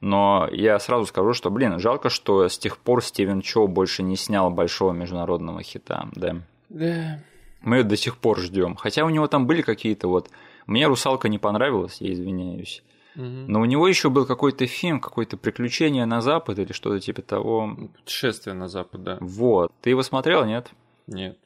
[0.00, 4.16] но я сразу скажу, что, блин, жалко, что с тех пор Стивен Чоу больше не
[4.16, 6.36] снял большого международного хита, да.
[6.70, 7.22] Да.
[7.60, 8.74] Мы ее до сих пор ждем.
[8.76, 10.30] Хотя у него там были какие-то вот...
[10.64, 12.82] Мне «Русалка» не понравилась, я извиняюсь.
[13.20, 13.50] Угу.
[13.50, 17.76] Но у него еще был какой-то фильм, какое-то приключение на Запад или что-то типа того.
[17.98, 19.18] Путешествие на Запад, да.
[19.20, 19.72] Вот.
[19.82, 20.70] Ты его смотрел, нет?
[21.06, 21.38] Нет.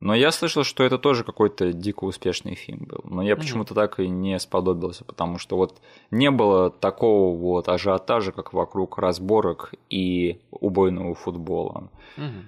[0.00, 3.00] Но я слышал, что это тоже какой-то дико успешный фильм был.
[3.04, 8.32] Но я почему-то так и не сподобился, потому что вот не было такого вот ажиотажа,
[8.32, 11.90] как вокруг разборок и убойного футбола.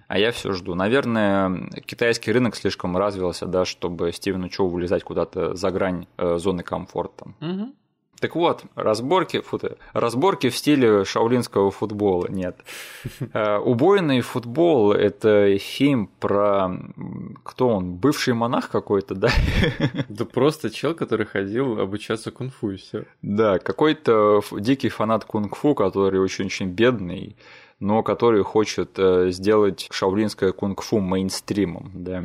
[0.08, 0.74] А я все жду.
[0.74, 6.62] Наверное, китайский рынок слишком развился, да, чтобы Стивену Чоу вылезать куда-то за грань э, зоны
[6.62, 7.34] комфорта.
[8.22, 9.58] Так вот, разборки, фу
[9.94, 12.56] разборки в стиле шаулинского футбола нет.
[13.34, 16.70] Э, Убойный футбол– это фильм про...
[17.42, 17.94] Кто он?
[17.94, 19.30] Бывший монах какой-то, да?
[20.08, 23.04] Да просто чел, который ходил обучаться кунг-фу и все.
[23.22, 27.36] Да, какой-то дикий фанат кунг-фу, который очень-очень бедный,
[27.80, 32.22] но который хочет э, сделать шаулинское кунг-фу мейнстримом, да.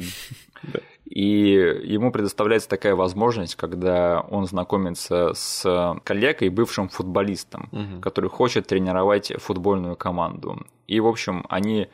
[1.10, 1.52] И
[1.84, 8.02] ему предоставляется такая возможность, когда он знакомится с коллегой, бывшим футболистом, угу.
[8.02, 10.65] который хочет тренировать футбольную команду.
[10.86, 11.88] И, в общем, они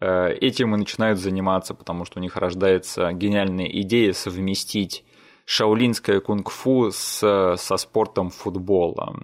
[0.00, 5.04] э, этим и начинают заниматься, потому что у них рождается гениальная идея совместить
[5.46, 9.16] шаулинское кунг-фу с, со спортом футбола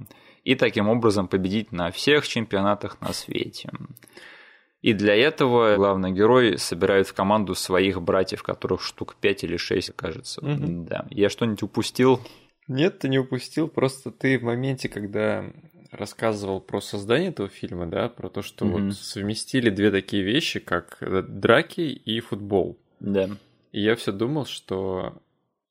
[0.42, 3.70] и таким образом победить на всех чемпионатах на свете.
[4.86, 9.90] И для этого главный герой собирает в команду своих братьев, которых штук 5 или 6,
[9.96, 10.40] кажется.
[10.40, 10.86] Угу.
[10.88, 11.06] Да.
[11.10, 12.20] Я что-нибудь упустил?
[12.68, 13.66] Нет, ты не упустил.
[13.66, 15.44] Просто ты в моменте, когда
[15.90, 18.78] рассказывал про создание этого фильма, да, про то, что угу.
[18.78, 22.78] вот совместили две такие вещи, как драки и футбол.
[23.00, 23.28] Да.
[23.72, 25.20] И я все думал, что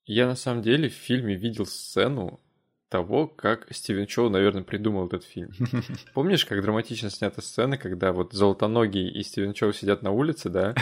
[0.06, 2.42] я на самом деле в фильме видел сцену,
[2.90, 5.52] того, как Стивен Чоу, наверное, придумал этот фильм.
[6.14, 10.76] Помнишь, как драматично снята сцена, когда вот Золотоногий и Стивен Чоу сидят на улице, да?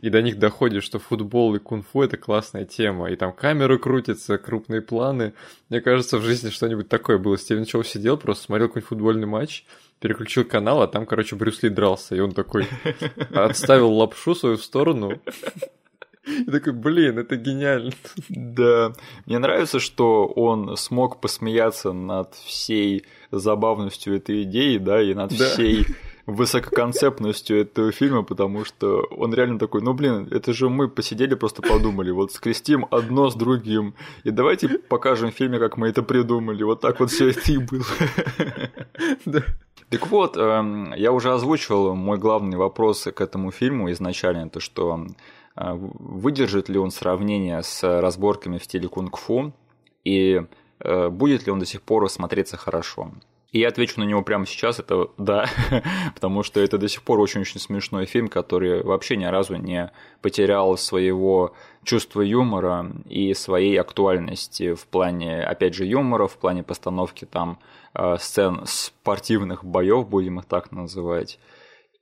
[0.00, 4.38] И до них доходит, что футбол и кунг-фу— это классная тема, и там камеры крутятся,
[4.38, 5.34] крупные планы.
[5.68, 7.36] Мне кажется, в жизни что-нибудь такое было.
[7.36, 9.64] Стивен Чоу сидел, просто смотрел какой-нибудь футбольный матч,
[10.00, 12.66] переключил канал, а там, короче, Брюс Ли дрался, и он такой
[13.34, 15.20] отставил лапшу свою в сторону,
[16.26, 17.92] и такой, блин, это гениально.
[18.28, 18.92] Да.
[19.26, 25.46] Мне нравится, что он смог посмеяться над всей забавностью этой идеи, да, и над да.
[25.46, 25.86] всей
[26.26, 31.60] высококонцептностью этого фильма, потому что он реально такой, ну блин, это же мы посидели, просто
[31.60, 36.62] подумали, вот скрестим одно с другим, и давайте покажем в фильме, как мы это придумали,
[36.62, 37.84] вот так вот все это и было.
[39.26, 39.42] Да.
[39.90, 45.06] Так вот, эм, я уже озвучивал мой главный вопрос к этому фильму изначально, то что
[45.56, 49.52] выдержит ли он сравнение с разборками в стиле кунг-фу
[50.04, 50.42] и
[50.80, 53.12] э, будет ли он до сих пор смотреться хорошо.
[53.54, 55.46] И я отвечу на него прямо сейчас, это да,
[56.14, 60.76] потому что это до сих пор очень-очень смешной фильм, который вообще ни разу не потерял
[60.76, 67.60] своего чувства юмора и своей актуальности в плане, опять же, юмора, в плане постановки там
[67.94, 71.38] э, сцен спортивных боев, будем их так называть.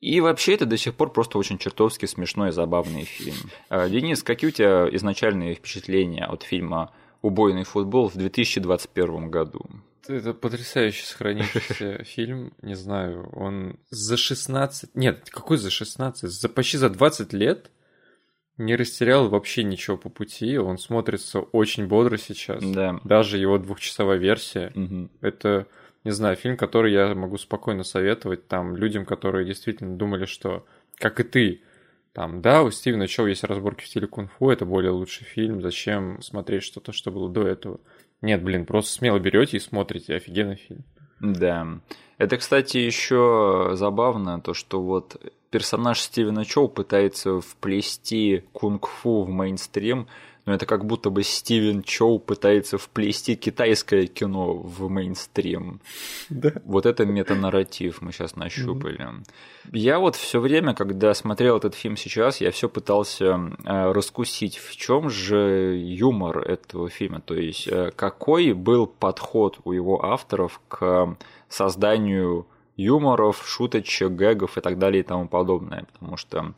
[0.02, 3.36] И вообще это до сих пор просто очень чертовски смешной и забавный фильм.
[3.68, 9.64] А, Денис, какие у тебя изначальные впечатления от фильма «Убойный футбол» в 2021 году?
[10.08, 14.90] Это потрясающе сохранившийся фильм, не знаю, он за 16...
[14.96, 16.28] Нет, какой за 16?
[16.28, 17.70] За почти за 20 лет
[18.58, 22.60] не растерял вообще ничего по пути, он смотрится очень бодро сейчас.
[22.60, 22.98] Да.
[23.04, 24.72] Даже его двухчасовая версия.
[24.74, 25.10] Угу.
[25.20, 25.68] Это
[26.04, 30.64] не знаю, фильм, который я могу спокойно советовать там людям, которые действительно думали, что,
[30.96, 31.62] как и ты,
[32.12, 36.20] там, да, у Стивена Чоу есть разборки в стиле кунг-фу, это более лучший фильм, зачем
[36.20, 37.80] смотреть что-то, что было до этого?
[38.20, 40.84] Нет, блин, просто смело берете и смотрите, офигенный фильм.
[41.20, 41.66] Да.
[42.18, 50.08] Это, кстати, еще забавно, то, что вот персонаж Стивена Чоу пытается вплести кунг-фу в мейнстрим,
[50.44, 55.80] но это как будто бы Стивен Чоу пытается вплести китайское кино в мейнстрим.
[56.30, 56.52] Да.
[56.64, 59.00] Вот это метанарратив мы сейчас нащупали.
[59.00, 59.24] Mm-hmm.
[59.72, 64.74] Я вот все время, когда смотрел этот фильм сейчас, я все пытался э, раскусить, в
[64.74, 71.16] чем же юмор этого фильма, то есть э, какой был подход у его авторов к
[71.48, 76.54] созданию юморов, шуточек, гэгов и так далее и тому подобное, потому что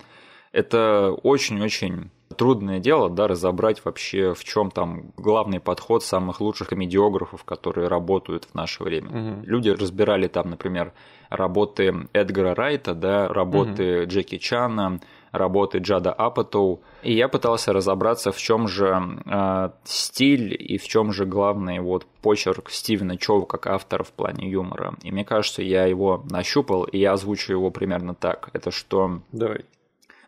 [0.53, 7.45] это очень-очень трудное дело, да, разобрать вообще, в чем там главный подход самых лучших комедиографов,
[7.45, 9.09] которые работают в наше время.
[9.09, 9.47] Угу.
[9.47, 10.93] Люди разбирали там, например,
[11.31, 14.09] работы Эдгара Райта, да, работы угу.
[14.11, 15.01] Джеки Чана,
[15.33, 16.81] работы Джада Апатоу.
[17.03, 22.07] И я пытался разобраться, в чем же э, стиль и в чем же главный вот
[22.23, 24.95] почерк Стивена Чоу как автора в плане юмора.
[25.03, 28.51] И мне кажется, я его нащупал, и я озвучу его примерно так.
[28.53, 29.21] Это что...
[29.33, 29.65] Давай.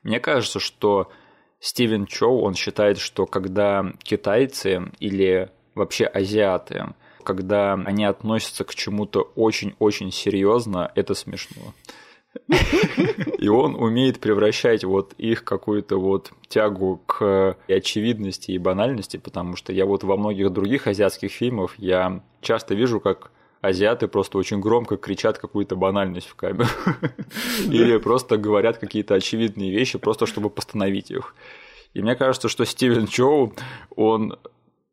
[0.03, 1.11] Мне кажется, что
[1.67, 9.33] Стивен Чоу, он считает, что когда китайцы или вообще азиаты, когда они относятся к чему-то
[9.35, 11.75] очень-очень серьезно, это смешно.
[13.39, 19.73] И он умеет превращать вот их какую-то вот тягу к очевидности и банальности, потому что
[19.73, 24.97] я вот во многих других азиатских фильмах я часто вижу, как азиаты просто очень громко
[24.97, 26.69] кричат какую-то банальность в камеру.
[27.65, 31.35] Или просто говорят какие-то очевидные вещи, просто чтобы постановить их.
[31.95, 33.55] И мне кажется, что Стивен Чоу,
[33.95, 34.39] он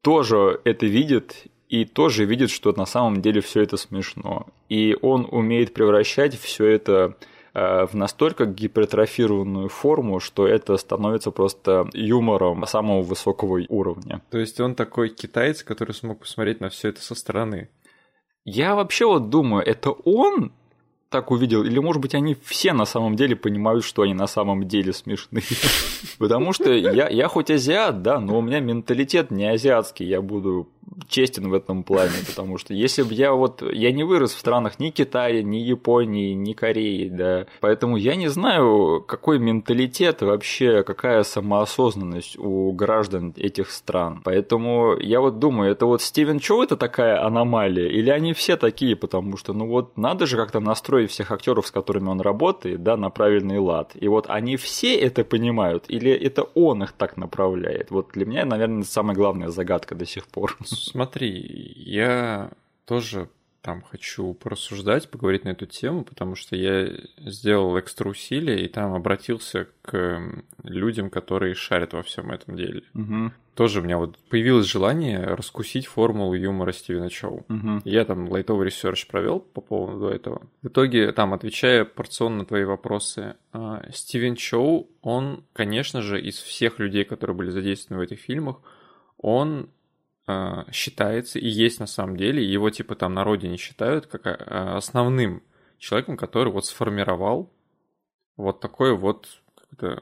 [0.02, 4.48] тоже это видит и тоже видит, что на самом деле все это смешно.
[4.70, 7.18] И он умеет превращать все это
[7.54, 14.22] э, в настолько гипертрофированную форму, что это становится просто юмором самого высокого уровня.
[14.30, 17.70] То есть он такой китаец, который смог посмотреть на все это со стороны.
[18.46, 20.52] Я вообще вот думаю, это он
[21.10, 24.68] так увидел, или, может быть, они все на самом деле понимают, что они на самом
[24.68, 25.44] деле смешные.
[26.18, 30.68] Потому что я, я хоть азиат, да, но у меня менталитет не азиатский, я буду
[31.08, 34.80] честен в этом плане, потому что если бы я вот, я не вырос в странах
[34.80, 41.24] ни Китая, ни Японии, ни Кореи, да, поэтому я не знаю, какой менталитет вообще, какая
[41.24, 44.22] самоосознанность у граждан этих стран.
[44.24, 48.96] Поэтому я вот думаю, это вот Стивен Чоу это такая аномалия, или они все такие,
[48.96, 52.98] потому что, ну вот, надо же как-то настроить всех актеров, с которыми он работает, да,
[52.98, 53.92] на правильный лад.
[53.96, 57.92] И вот они все это понимают, или это он их так направляет?
[57.92, 60.58] Вот для меня, наверное, самая главная загадка до сих пор.
[60.84, 62.52] Смотри, я
[62.86, 63.30] тоже
[63.62, 68.94] там хочу порассуждать, поговорить на эту тему, потому что я сделал экстра усилия и там
[68.94, 70.22] обратился к
[70.64, 72.84] людям, которые шарят во всем этом деле.
[72.94, 73.32] Угу.
[73.56, 77.46] Тоже у меня вот появилось желание раскусить формулу юмора Стивена Чоу.
[77.48, 77.84] Угу.
[77.86, 80.42] Я там лайтовый research провел по поводу этого.
[80.62, 86.38] В итоге, там, отвечая порционно на твои вопросы, а, Стивен Чоу, он, конечно же, из
[86.38, 88.58] всех людей, которые были задействованы в этих фильмах,
[89.18, 89.70] он
[90.28, 94.32] э, считается и есть на самом деле, его типа там на родине считают как э,
[94.32, 95.44] основным
[95.78, 97.52] человеком, который вот сформировал
[98.38, 99.42] вот такой вот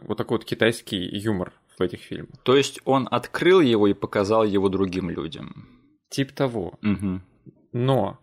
[0.02, 2.36] вот такой вот китайский юмор в этих фильмах.
[2.44, 5.68] То есть он открыл его и показал его другим людям.
[6.10, 6.78] Тип того.
[6.84, 7.22] Угу.
[7.72, 8.20] Но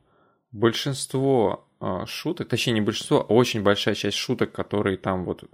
[0.53, 5.45] большинство э, шуток, точнее не большинство, а очень большая часть шуток, которые там вот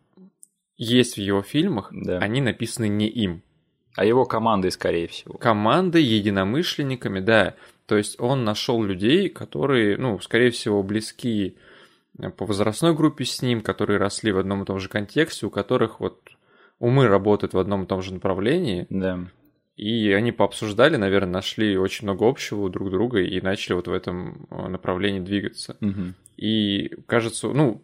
[0.76, 2.18] есть в его фильмах, Да.
[2.18, 3.43] они написаны не им.
[3.96, 5.34] А его командой, скорее всего.
[5.38, 7.54] командой, единомышленниками, да.
[7.86, 11.56] То есть он нашел людей, которые, ну, скорее всего, близки
[12.18, 15.50] э, по возрастной группе с ним, которые росли в одном и том же контексте, у
[15.50, 16.18] которых вот
[16.80, 19.20] умы работают в одном и том же направлении, Да.
[19.76, 23.92] и они пообсуждали, наверное, нашли очень много общего у друг друга и начали вот в
[23.92, 25.76] этом э, направлении двигаться.
[25.80, 26.14] Мгм.
[26.36, 27.80] И кажется, ну,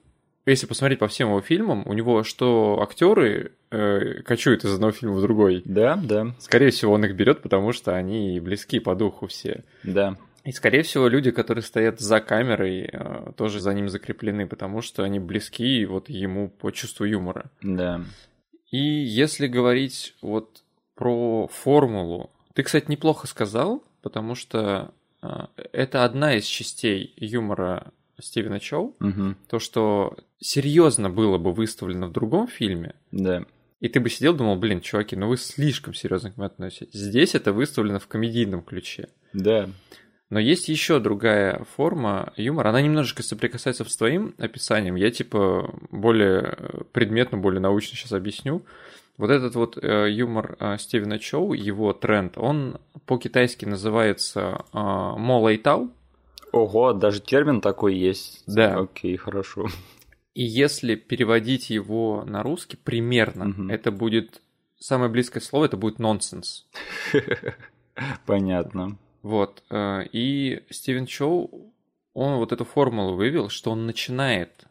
[0.51, 5.17] если посмотреть по всем его фильмам, у него что актеры э, кочуют из одного фильма
[5.17, 9.27] в другой, Да, да, Скорее всего, он их берет, потому что они близки по духу
[9.27, 9.65] все.
[9.83, 10.17] да.
[10.43, 15.03] И, скорее всего, люди, которые стоят за камерой, э, тоже за ним закреплены, потому что
[15.03, 17.51] они близки вот ему по чувству юмора.
[17.61, 18.01] Да.
[18.71, 20.63] И если говорить вот
[20.95, 25.29] про формулу, ты, кстати, неплохо сказал, потому что э,
[25.73, 29.37] это одна из частей юмора Стивена Чоу, Мгм.
[29.47, 33.45] то, что серьезно было бы выставлено в другом фильме, Да.
[33.81, 36.99] и ты бы сидел, думал, блин, чуваки, ну вы слишком серьезно к этому относитесь.
[36.99, 39.09] Здесь это выставлено в комедийном ключе.
[39.33, 39.69] Да.
[40.31, 42.69] Но есть еще другая форма юмора.
[42.69, 44.95] Она немножечко соприкасается с твоим описанием.
[44.95, 48.63] Я типа более э, предметно, более научно сейчас объясню.
[49.17, 55.91] Вот этот вот э, юмор э, Стивена Чоу, его тренд, он по-китайски называется э, 無厘頭.
[56.53, 58.45] Ого, даже термин такой есть.
[58.47, 58.79] Да.
[58.79, 59.67] Окей, хорошо.
[60.41, 63.71] И если переводить его на русский, примерно, Мгм.
[63.71, 64.41] это будет...
[64.79, 66.67] Самое близкое слово это будет нонсенс.
[68.27, 68.97] Понятно.
[69.23, 69.63] Вот.
[69.71, 71.75] э, И Стивен Чоу,
[72.15, 74.65] он вот эту формулу вывел, что он начинает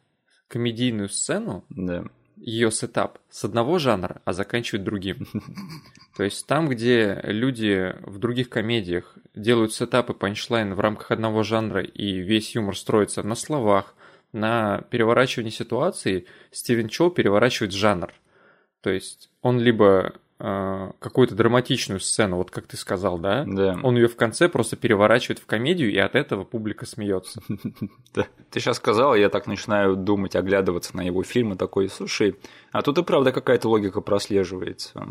[0.47, 2.05] комедийную сцену, Да.
[2.35, 5.27] ее setup, с одного жанра, а заканчивает другим.
[6.17, 11.43] То есть там, где люди в других комедиях делают setup и punchline в рамках одного
[11.43, 13.93] жанра, и весь юмор строится на словах,
[14.33, 18.11] на переворачивании ситуации, Стивен Чоу переворачивает жанр.
[18.81, 23.77] То есть он либо э, какую-то драматичную сцену, вот как ты сказал, да, Да.
[23.83, 27.41] он ее в конце просто переворачивает в комедию, и от этого публика смеется.
[28.13, 32.35] Ты сейчас сказал, я так начинаю думать, оглядываться на его фильмы, такой, слушай,
[32.71, 35.07] а тут и правда какая-то логика прослеживается.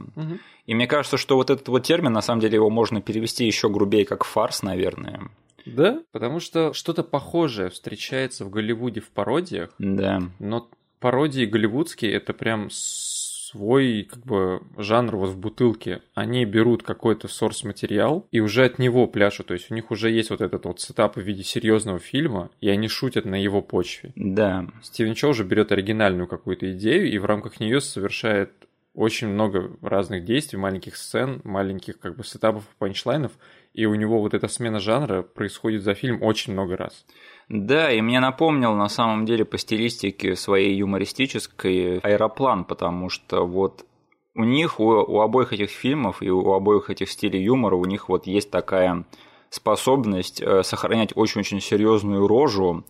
[0.67, 3.69] И мне кажется, что вот этот вот термин, на самом деле, его можно перевести еще
[3.69, 5.31] грубее, как фарс, наверное.
[5.75, 10.23] Да, потому что что-то похожее встречается в Голливуде в пародиях, Да.
[10.39, 10.69] но
[11.01, 16.03] пародии голливудские это прям свой как бы жанр вот в бутылке.
[16.15, 19.47] Они берут какой-то сорс-материал и уже от него пляшут.
[19.47, 22.69] То есть у них уже есть вот этот вот сетап в виде серьезного фильма, и
[22.69, 24.13] они шутят на его почве.
[24.17, 24.67] Да.
[24.83, 28.51] Стивен Чоу уже берет оригинальную какую-то идею и в рамках нее совершает
[28.95, 33.33] очень много разных действий, маленьких сцен, маленьких как бы сетапов, панчлайнов,
[33.79, 37.07] и у него вот эта смена жанра происходит за фильм очень много раз.
[37.49, 43.87] Да, и мне напомнил на самом деле по стилистике своей юмористической аэроплан, потому что вот
[44.35, 48.09] у них, у, у обоих этих фильмов и у обоих этих стилей юмора, у них
[48.09, 49.05] вот есть такая
[49.49, 52.85] способность э, сохранять очень-очень серьезную рожу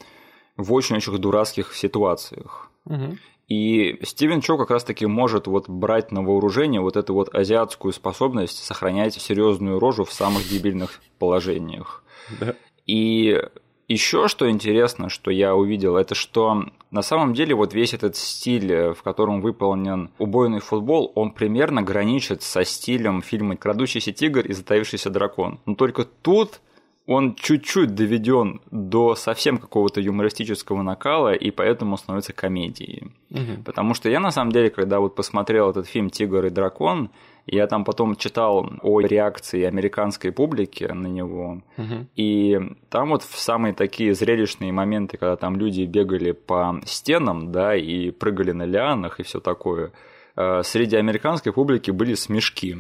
[0.56, 2.67] в очень-очень дурацких ситуациях.
[2.88, 3.16] Угу.
[3.48, 8.62] И Стивен Чо как раз-таки может вот брать на вооружение вот эту вот азиатскую способность
[8.62, 12.04] сохранять серьезную рожу в самых дебильных положениях.
[12.40, 12.54] Да.
[12.86, 13.40] И
[13.88, 18.92] еще что интересно, что я увидел, это что на самом деле вот весь этот стиль,
[18.92, 25.08] в котором выполнен убойный футбол, он примерно граничит со стилем фильма «Крадущийся тигр» и «Затаившийся
[25.08, 25.58] дракон».
[25.64, 26.60] Но только тут
[27.08, 33.12] он чуть-чуть доведен до совсем какого-то юмористического накала, и поэтому становится комедией.
[33.30, 33.62] Угу.
[33.64, 37.08] Потому что я на самом деле, когда вот посмотрел этот фильм «Тигр и дракон»,
[37.46, 42.06] я там потом читал о реакции американской публики на него, угу.
[42.14, 47.74] и там вот в самые такие зрелищные моменты, когда там люди бегали по стенам, да,
[47.74, 49.92] и прыгали на лианах и все такое,
[50.36, 52.76] э, среди американской публики были смешки.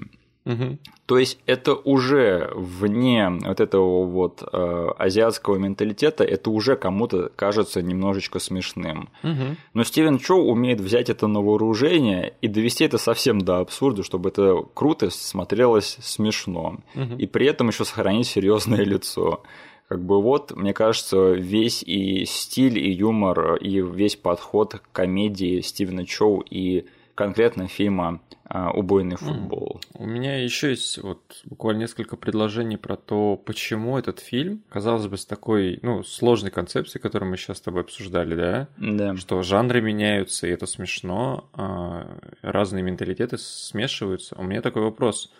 [0.48, 0.78] Угу.
[1.06, 7.82] То есть это уже вне вот этого вот э, азиатского менталитета, это уже кому-то кажется
[7.82, 9.10] немножечко смешным.
[9.22, 9.56] Угу.
[9.74, 14.30] Но Стивен Чоу умеет взять это на вооружение и довести это совсем до абсурда, чтобы
[14.30, 16.78] это круто смотрелось смешно.
[16.94, 17.16] Угу.
[17.18, 19.42] И при этом еще сохранить серьезное лицо.
[19.88, 25.60] Как бы вот, мне кажется, весь и стиль, и юмор, и весь подход к комедии
[25.60, 26.86] Стивена Чоу и
[27.18, 29.80] конкретно фильма а, «Убойный футбол».
[29.92, 35.16] У меня еще есть вот буквально несколько предложений про то, почему этот фильм, казалось бы,
[35.16, 38.68] с такой, ну, сложной концепцией, которую мы сейчас с тобой обсуждали, да?
[38.76, 39.16] Да.
[39.16, 44.36] Что жанры меняются, и это смешно, а, разные менталитеты смешиваются.
[44.38, 45.32] У меня такой вопрос,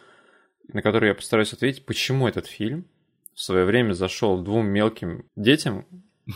[0.66, 2.86] на который я постараюсь ответить, почему этот фильм
[3.34, 5.86] в свое время зашел двум мелким детям,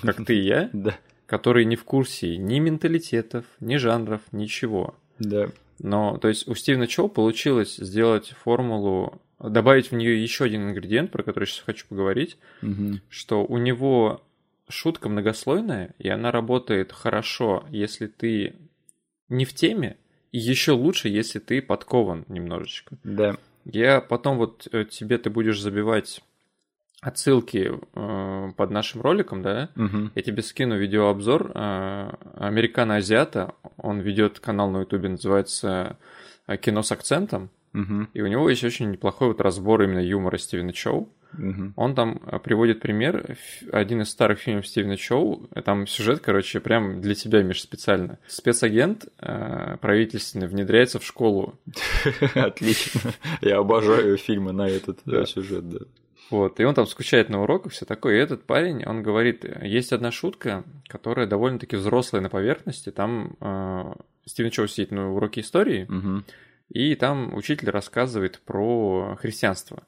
[0.02, 0.70] как ты и я,
[1.26, 4.94] которые не в курсе ни менталитетов, ни жанров, ничего.
[5.18, 5.48] Да.
[5.78, 11.10] Но, то есть, у Стивена Чоу получилось сделать формулу, добавить в нее еще один ингредиент,
[11.10, 13.00] про который сейчас хочу поговорить, Мгм.
[13.08, 14.22] что у него
[14.68, 18.54] шутка многослойная, и она работает хорошо, если ты
[19.28, 19.96] не в теме,
[20.30, 22.96] и еще лучше, если ты подкован немножечко.
[23.04, 23.36] Да.
[23.64, 26.22] Я потом вот э, тебе ты будешь забивать
[27.02, 29.68] отсылки э, под нашим роликом, да?
[29.74, 30.12] Мгм.
[30.14, 33.54] Я тебе скину видеообзор э, американо-азиата.
[33.76, 35.98] Он ведет канал на ютубе, называется
[36.46, 37.50] э, «Кино с акцентом».
[37.72, 38.08] Мгм.
[38.14, 41.08] И у него есть очень неплохой вот разбор именно юмора Стивена Чоу.
[41.32, 41.72] Мгм.
[41.76, 43.36] Он там э, приводит пример,
[43.72, 48.18] один из старых фильмов Стивена Чоу, э, там сюжет, короче, прям для тебя, Миш, специально.
[48.28, 51.58] Спецагент э, правительственный внедряется в школу.
[52.34, 53.12] Отлично.
[53.40, 55.78] Я обожаю фильмы на этот сюжет, да.
[56.32, 58.16] Вот, и он там скучает на уроках, все такое.
[58.16, 62.90] И этот парень, он говорит, есть одна шутка, которая довольно-таки взрослая на поверхности.
[62.90, 63.92] Там э,
[64.26, 66.24] Стивен Чоу сидит на уроке истории, Мгм.
[66.70, 69.84] и там учитель рассказывает про христианство,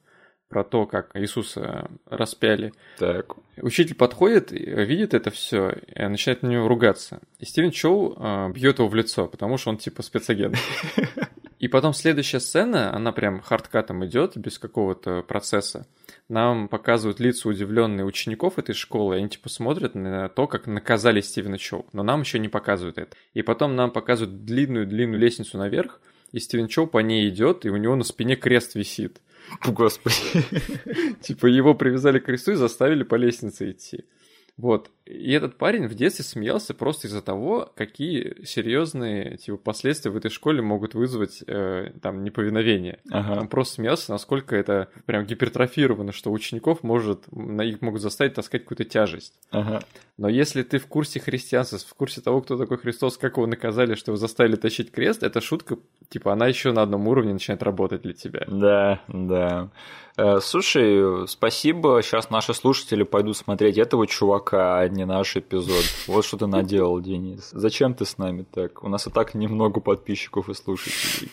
[0.48, 2.72] про то, как Иисуса распяли.
[2.98, 3.34] Так.
[3.56, 7.20] Учитель подходит, видит это все, и начинает на него ругаться.
[7.38, 10.56] И Стивен Чоу э, бьет его в лицо, потому что он типа спецагент.
[11.58, 15.86] И потом следующая сцена, она прям хардкатом идет, без какого-то процесса.
[16.28, 21.20] Нам показывают лица удивленные учеников этой школы, и они типа смотрят на то, как наказали
[21.20, 21.86] Стивена Чоу.
[21.92, 23.14] Но нам еще не показывают это.
[23.34, 26.00] И потом нам показывают длинную-длинную лестницу наверх,
[26.32, 29.20] и Стивен Чоу по ней идет, и у него на спине крест висит.
[29.66, 30.16] Господи.
[31.20, 34.04] Типа его привязали к кресту и заставили по лестнице идти.
[34.56, 34.90] Вот.
[35.06, 40.30] И этот парень в детстве смеялся просто из-за того, какие серьезные типа, последствия в этой
[40.30, 43.00] школе могут вызвать э, там неповиновение.
[43.10, 43.46] Он Ага.
[43.46, 48.84] просто смеялся, насколько это прям гипертрофировано, что учеников может, на их могут заставить таскать какую-то
[48.84, 49.34] тяжесть.
[49.50, 49.82] Ага.
[50.16, 53.96] Но если ты в курсе христианства, в курсе того, кто такой Христос, как его наказали,
[53.96, 55.76] что его заставили тащить крест, эта шутка,
[56.08, 58.44] типа, она еще на одном уровне начинает работать для тебя.
[58.46, 59.70] Да, да.
[60.16, 62.00] Э, Слушай, спасибо.
[62.02, 65.84] Сейчас наши слушатели пойдут смотреть этого чувака, не наш эпизод.
[66.06, 67.50] Вот что ты наделал, Денис.
[67.52, 68.82] Зачем ты с нами так?
[68.82, 71.30] У нас и так немного подписчиков и слушателей.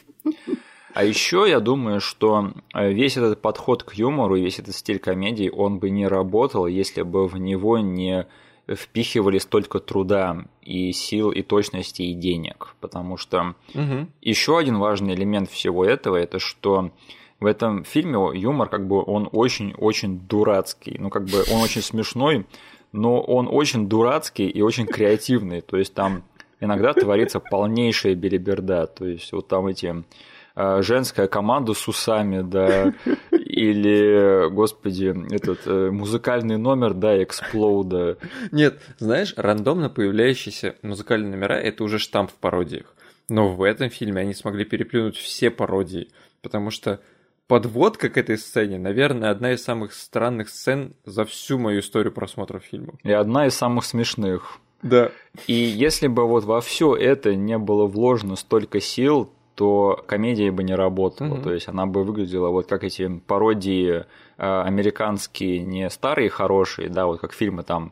[0.94, 5.50] А еще я думаю, что э, весь этот подход к юмору, весь этот стиль комедии,
[5.50, 8.28] он бы не работал, если бы в него не
[8.68, 12.76] впихивали столько труда и сил, и точности, и денег.
[12.82, 14.08] Потому что угу.
[14.22, 16.92] еще один важный элемент всего этого это что
[17.42, 20.96] в этом фильме юмор, как бы, он очень-очень дурацкий.
[21.00, 22.46] Ну, как бы, он очень смешной,
[22.92, 25.62] но он очень дурацкий и очень креативный.
[25.62, 26.24] То есть там
[26.60, 28.88] иногда творится полнейшая белиберда.
[28.88, 30.04] То есть вот там эти
[30.56, 32.94] а, женская команда с усами, да,
[33.32, 38.18] или, господи, этот э, музыкальный номер, да, эксплоуда.
[38.52, 42.94] Нет, знаешь, рандомно появляющиеся музыкальные номера– это уже штамп в пародиях.
[43.30, 46.10] Но в этом фильме они смогли переплюнуть все пародии,
[46.42, 47.00] потому что
[47.52, 52.60] подводка к этой сцене, наверное, одна из самых странных сцен за всю мою историю просмотра
[52.60, 52.94] фильма.
[53.04, 54.60] И одна из самых смешных.
[54.82, 55.12] Да.
[55.48, 60.64] И если бы вот во все это не было вложено столько сил, то комедия бы
[60.64, 61.36] не работала.
[61.36, 61.44] Mm-hmm.
[61.44, 64.04] То есть она бы выглядела вот как эти пародии э,
[64.38, 67.92] американские, не старые хорошие, да, вот как фильмы там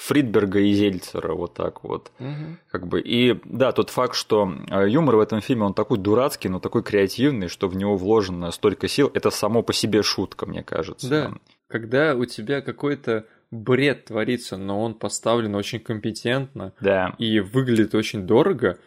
[0.00, 2.10] Фридберга и Зельцера, вот так вот.
[2.18, 2.56] Угу.
[2.70, 3.02] Как бы.
[3.02, 6.82] И да, тот факт, что э, юмор в этом фильме, он такой дурацкий, но такой
[6.82, 11.08] креативный, что в него вложено столько сил, это само по себе шутка, мне кажется.
[11.08, 11.32] Да,
[11.68, 17.14] когда у тебя какой-то бред творится, но он поставлен очень компетентно да.
[17.18, 18.78] и выглядит очень дорого,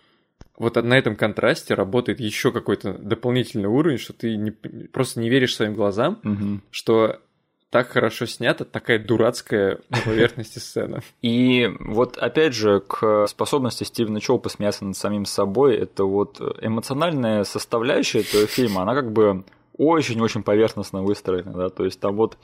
[0.58, 5.56] вот на этом контрасте работает еще какой-то дополнительный уровень, что ты не, просто не веришь
[5.56, 6.62] своим глазам, угу.
[6.72, 7.20] что
[7.74, 11.02] так хорошо снято, такая дурацкая на поверхности сцена.
[11.24, 17.44] И вот опять же к способности Стивена Чоу посмеяться над самим собой, это вот эмоциональная
[17.44, 19.44] составляющая этого фильма, она как бы
[19.76, 22.38] очень-очень поверхностно выстроена, да, то есть там вот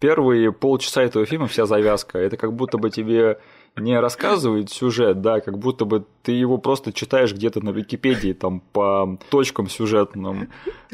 [0.00, 3.38] первые полчаса этого фильма вся завязка, это как будто бы тебе
[3.80, 8.60] не рассказывает сюжет, да, как будто бы ты его просто читаешь где-то на Википедии, там,
[8.60, 10.50] по точкам сюжетным,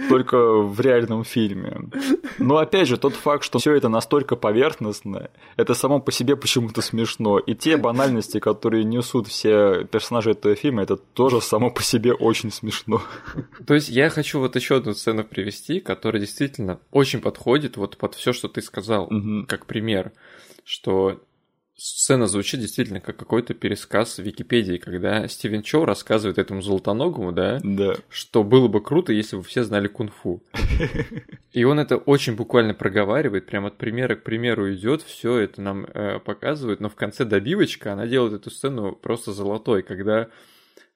[0.09, 1.91] только в реальном фильме.
[2.39, 6.83] Но опять же, тот факт, что все это настолько поверхностно, это само по себе почему-то
[6.83, 7.39] смешно.
[7.39, 12.53] И те банальности, которые несут все персонажи этого фильма, это тоже само по себе очень
[12.53, 13.03] смешно.
[13.67, 18.15] То есть я хочу вот еще одну сцену привести, которая действительно очень подходит вот под
[18.15, 19.47] все, что ты сказал, угу.
[19.49, 20.13] как пример,
[20.65, 21.21] что
[21.77, 27.61] сцена звучит действительно как какой-то пересказ в Википедии, когда Стивен Чоу рассказывает этому золотоногому, да,
[27.63, 27.97] да.
[28.09, 30.43] что было бы круто, если бы все знали кунг-фу.
[31.53, 35.85] И он это очень буквально проговаривает, прям от примера к примеру идет, все это нам
[35.85, 40.29] э, показывает, но в конце добивочка, она делает эту сцену просто золотой, когда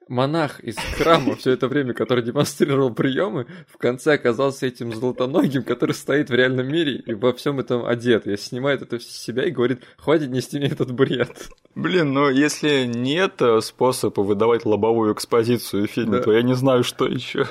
[0.09, 5.93] монах из храма все это время, который демонстрировал приемы, в конце оказался этим золотоногим, который
[5.93, 8.27] стоит в реальном мире и во всем этом одет.
[8.27, 11.49] Я снимает это с себя и говорит, хватит нести мне этот бред.
[11.75, 16.23] Блин, ну если нет способа выдавать лобовую экспозицию фильма, да.
[16.25, 17.47] то я не знаю, что еще.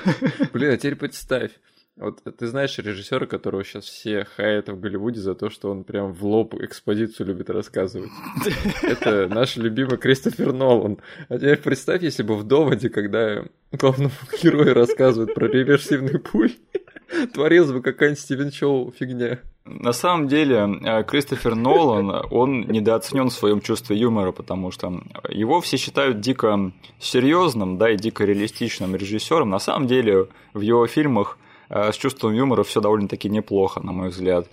[0.54, 1.52] Блин, а теперь представь.
[2.00, 6.14] Вот ты знаешь режиссера, которого сейчас все хаят в Голливуде за то, что он прям
[6.14, 8.12] в лоб экспозицию любит рассказывать.
[8.84, 11.00] Это наш любимый Кристофер Нолан.
[11.28, 14.12] А теперь представь, если бы в доводе, когда главному
[14.44, 16.52] герою рассказывают про реверсивный пуль,
[17.34, 19.40] творилась бы какая-нибудь Стивен Чоу фигня.
[19.66, 25.62] На самом деле, э, Кристофер Нолан, он недооценен в своем чувстве юмора, потому что его
[25.62, 29.50] все считают дико серьезным, да, и дико реалистичным режиссером.
[29.50, 31.40] На самом деле, в его фильмах
[31.70, 34.48] с чувством юмора все довольно-таки неплохо, на мой взгляд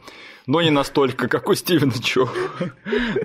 [0.46, 2.28] но не настолько, как у Стивена Чо.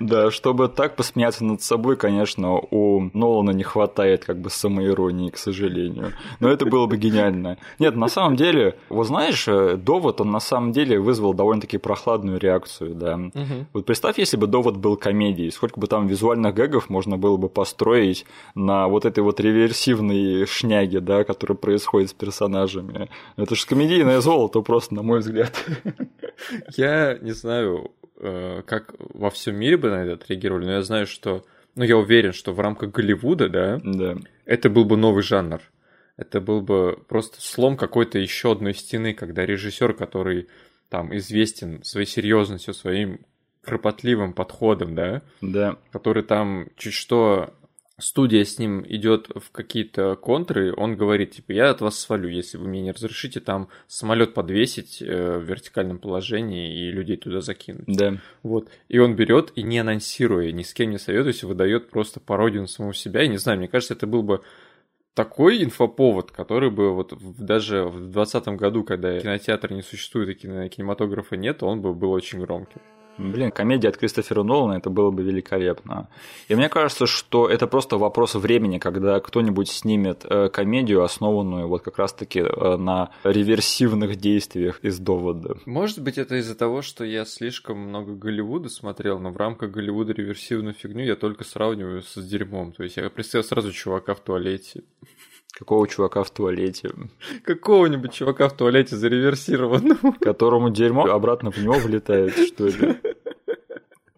[0.00, 5.36] Да, чтобы так посмеяться над собой, конечно, у Нолана не хватает как бы самоиронии, к
[5.36, 6.12] сожалению.
[6.40, 7.58] Но это было бы гениально.
[7.78, 12.38] Нет, на самом деле, вот знаешь, э, довод, он на самом деле вызвал довольно-таки прохладную
[12.38, 13.16] реакцию, да.
[13.16, 13.66] Угу.
[13.74, 17.48] Вот представь, если бы довод был комедией, сколько бы там визуальных гэгов можно было бы
[17.48, 23.08] построить на вот этой вот реверсивной шняге, да, которая происходит с персонажами.
[23.36, 25.52] Это же комедийное золото просто, на мой взгляд.
[26.76, 31.06] Я не знаю, э, как во всем мире бы на это отреагировали, но я знаю,
[31.06, 31.44] что...
[31.76, 34.16] Ну, я уверен, что в рамках Голливуда, да, да.
[34.44, 35.60] это был бы новый жанр.
[36.16, 40.48] Это был бы просто слом какой-то еще одной стены, когда режиссер, который
[40.88, 43.20] там известен своей серьезностью, своим
[43.62, 45.76] кропотливым подходом, да, да.
[45.92, 47.54] который там чуть что
[48.00, 52.58] студия с ним идет в какие-то контры, он говорит, типа, я от вас свалю, если
[52.58, 57.84] вы мне не разрешите там самолет подвесить э, в вертикальном положении и людей туда закинуть.
[57.86, 58.16] Да.
[58.42, 58.68] Вот.
[58.88, 62.68] И он берет и не анонсируя, ни с кем не советуясь, выдает просто пародию на
[62.68, 63.22] самого себя.
[63.22, 64.42] И не знаю, мне кажется, это был бы
[65.14, 71.36] такой инфоповод, который бы вот даже в 2020 году, когда кинотеатра не существует и кинематографа
[71.36, 72.80] нет, он бы был очень громким.
[73.20, 76.08] Блин, комедия от Кристофера Нолана, это было бы великолепно.
[76.48, 81.82] И мне кажется, что это просто вопрос времени, когда кто-нибудь снимет э, комедию, основанную вот
[81.82, 85.56] как раз-таки э, на реверсивных действиях из довода.
[85.66, 90.12] Может быть, это из-за того, что я слишком много Голливуда смотрел, но в рамках Голливуда
[90.12, 92.72] реверсивную фигню я только сравниваю с дерьмом.
[92.72, 94.82] То есть я представил сразу чувака в туалете.
[95.52, 96.90] Какого чувака в туалете?
[97.44, 100.12] Какого-нибудь чувака в туалете зареверсированного.
[100.20, 102.96] Которому дерьмо обратно в него влетает, что ли?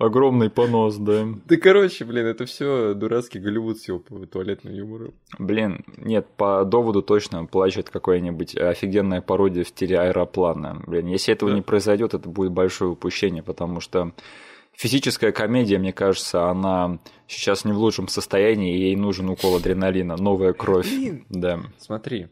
[0.02, 1.26] Огромный понос, да.
[1.46, 5.14] Да, короче, блин, это все дурацкий Голливуд с его туалетным юмором.
[5.38, 10.82] Блин, нет, по доводу точно плачет какая-нибудь офигенная пародия в стиле аэроплана.
[10.88, 11.56] Блин, если этого да.
[11.56, 14.10] не произойдет, это будет большое упущение, потому что
[14.72, 20.16] физическая комедия, мне кажется, она сейчас не в лучшем состоянии, и ей нужен укол адреналина,
[20.16, 20.88] новая кровь.
[20.88, 21.26] Блин.
[21.28, 21.60] Да.
[21.78, 22.28] Смотри,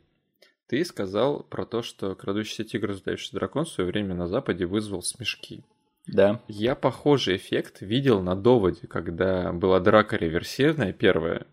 [0.68, 5.03] ты сказал про то, что крадущийся тигр, сдающийся дракон в свое время на Западе вызвал
[5.03, 5.64] смешки.
[6.07, 6.41] Да.
[6.49, 11.47] Я похожий эффект видел на доводе, когда была драка реверсивная первая.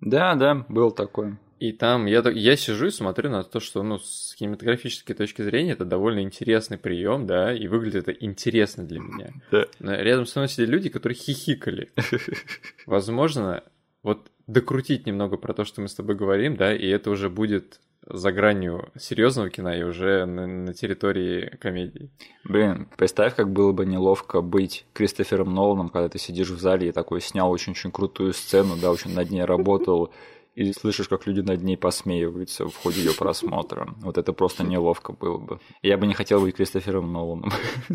[0.00, 1.38] Да, да, был такой.
[1.60, 5.72] И там я, я сижу и смотрю на то, что ну, с кинематографической точки зрения
[5.72, 9.34] это довольно интересный прием, да, и выглядит это интересно для меня.
[9.52, 9.66] Да.
[9.78, 11.90] Но рядом со мной сидели люди, которые хихикали.
[12.86, 13.62] Возможно,
[14.02, 17.78] вот докрутить немного про то, что мы с тобой говорим, да, и это уже будет
[18.06, 22.08] за гранью серьезного кино и уже на, на территории комедии.
[22.42, 26.92] Блин, представь, как было бы неловко быть Кристофером Ноланом, когда ты сидишь в зале и
[26.92, 30.10] такой снял очень-очень крутую сцену, да, очень над ней работал,
[30.60, 33.94] и слышишь, как люди над ней посмеиваются в ходе ее просмотра.
[34.02, 35.58] Вот это просто неловко было бы.
[35.82, 37.50] Я бы не хотел быть Кристофером Ноланом.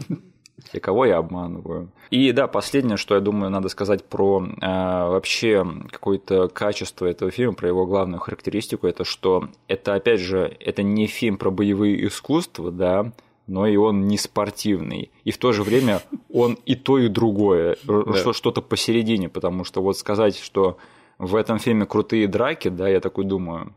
[0.73, 1.91] И кого я обманываю.
[2.09, 7.53] И да, последнее, что я думаю, надо сказать про э, вообще какое-то качество этого фильма,
[7.53, 12.71] про его главную характеристику, это что это, опять же, это не фильм про боевые искусства,
[12.71, 13.11] да,
[13.47, 15.11] но и он не спортивный.
[15.25, 16.01] И в то же время
[16.31, 18.33] он и то, и другое, да.
[18.33, 20.77] что-то посередине, потому что вот сказать, что
[21.17, 23.73] в этом фильме крутые драки, да, я такой думаю,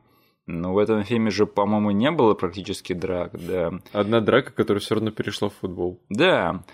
[0.47, 3.73] но в этом фильме же, по-моему, не было практически драк, да.
[3.93, 6.01] Одна драка, которая все равно перешла в футбол.
[6.09, 6.65] Да.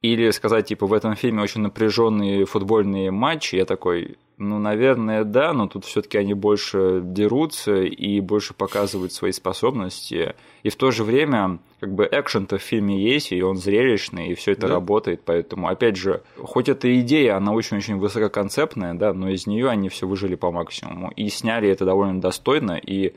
[0.00, 5.52] Или сказать, типа, в этом фильме очень напряженные футбольные матчи, я такой, ну, наверное, да,
[5.52, 10.36] но тут все-таки они больше дерутся и больше показывают свои способности.
[10.62, 14.34] И в то же время, как бы, экшен-то в фильме есть, и он зрелищный, и
[14.34, 14.74] все это да.
[14.74, 15.22] работает.
[15.24, 20.06] Поэтому, опять же, хоть эта идея, она очень-очень высококонцептная, да, но из нее они все
[20.06, 21.10] выжили по максимуму.
[21.16, 23.14] И сняли это довольно достойно, и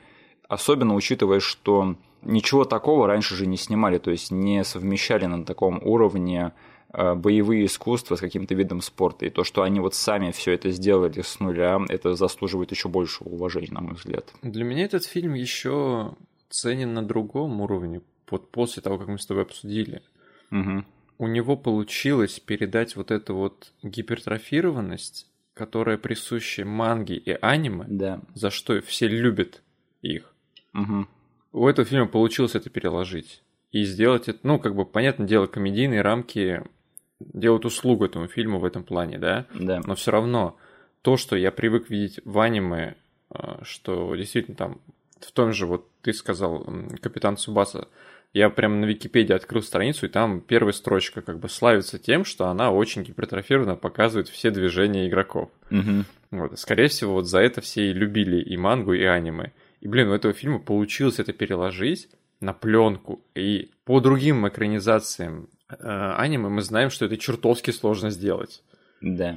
[0.48, 5.80] особенно учитывая, что ничего такого раньше же не снимали, то есть не совмещали на таком
[5.84, 6.52] уровне
[6.92, 9.26] боевые искусства с каким-то видом спорта.
[9.26, 13.28] И то, что они вот сами все это сделали с нуля, это заслуживает еще большего
[13.28, 14.32] уважения, на мой взгляд.
[14.42, 16.14] Для меня этот фильм еще
[16.50, 18.02] ценен на другом уровне.
[18.30, 20.02] Вот после того, как мы с тобой обсудили.
[20.50, 20.84] Угу.
[21.18, 28.20] У него получилось передать вот эту вот гипертрофированность, которая присуща манге и аниме, да.
[28.34, 29.62] за что все любят
[30.00, 30.34] их.
[30.74, 31.06] Угу.
[31.52, 33.42] У этого фильма получилось это переложить.
[33.70, 36.62] И сделать это, ну, как бы, понятное дело, комедийные рамки
[37.32, 39.46] делают услугу этому фильму в этом плане, да?
[39.54, 39.80] Да.
[39.84, 40.56] Но все равно
[41.02, 42.96] то, что я привык видеть в аниме,
[43.30, 44.80] а, что действительно там
[45.20, 46.66] в том же, вот ты сказал,
[47.00, 47.88] Капитан Субаса,
[48.32, 52.46] я прямо на Википедии открыл страницу, и там первая строчка как бы славится тем, что
[52.48, 55.50] она очень гипертрофированно показывает все движения игроков.
[55.70, 56.04] Угу.
[56.32, 56.58] Вот.
[56.58, 59.52] Скорее всего, вот за это все и любили и мангу, и аниме.
[59.80, 62.08] И, блин, у этого фильма получилось это переложить
[62.40, 63.22] на пленку.
[63.34, 68.62] И по другим экранизациям Э, аниме, мы знаем, что это чертовски сложно сделать.
[69.00, 69.36] Да.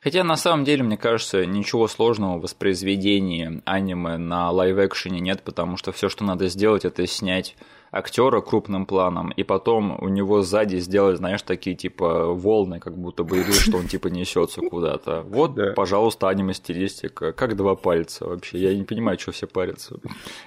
[0.00, 5.78] Хотя на самом деле, мне кажется, ничего сложного в воспроизведении аниме на лайв-экшене нет, потому
[5.78, 7.56] что все, что надо сделать, это снять
[7.94, 13.22] актера крупным планом, и потом у него сзади сделать, знаешь, такие типа волны, как будто
[13.22, 15.22] бы идут, что он типа несется куда-то.
[15.22, 15.72] Вот, да.
[15.72, 18.58] пожалуйста, аниме-стилистика, как два пальца вообще.
[18.58, 20.00] Я не понимаю, что все парятся.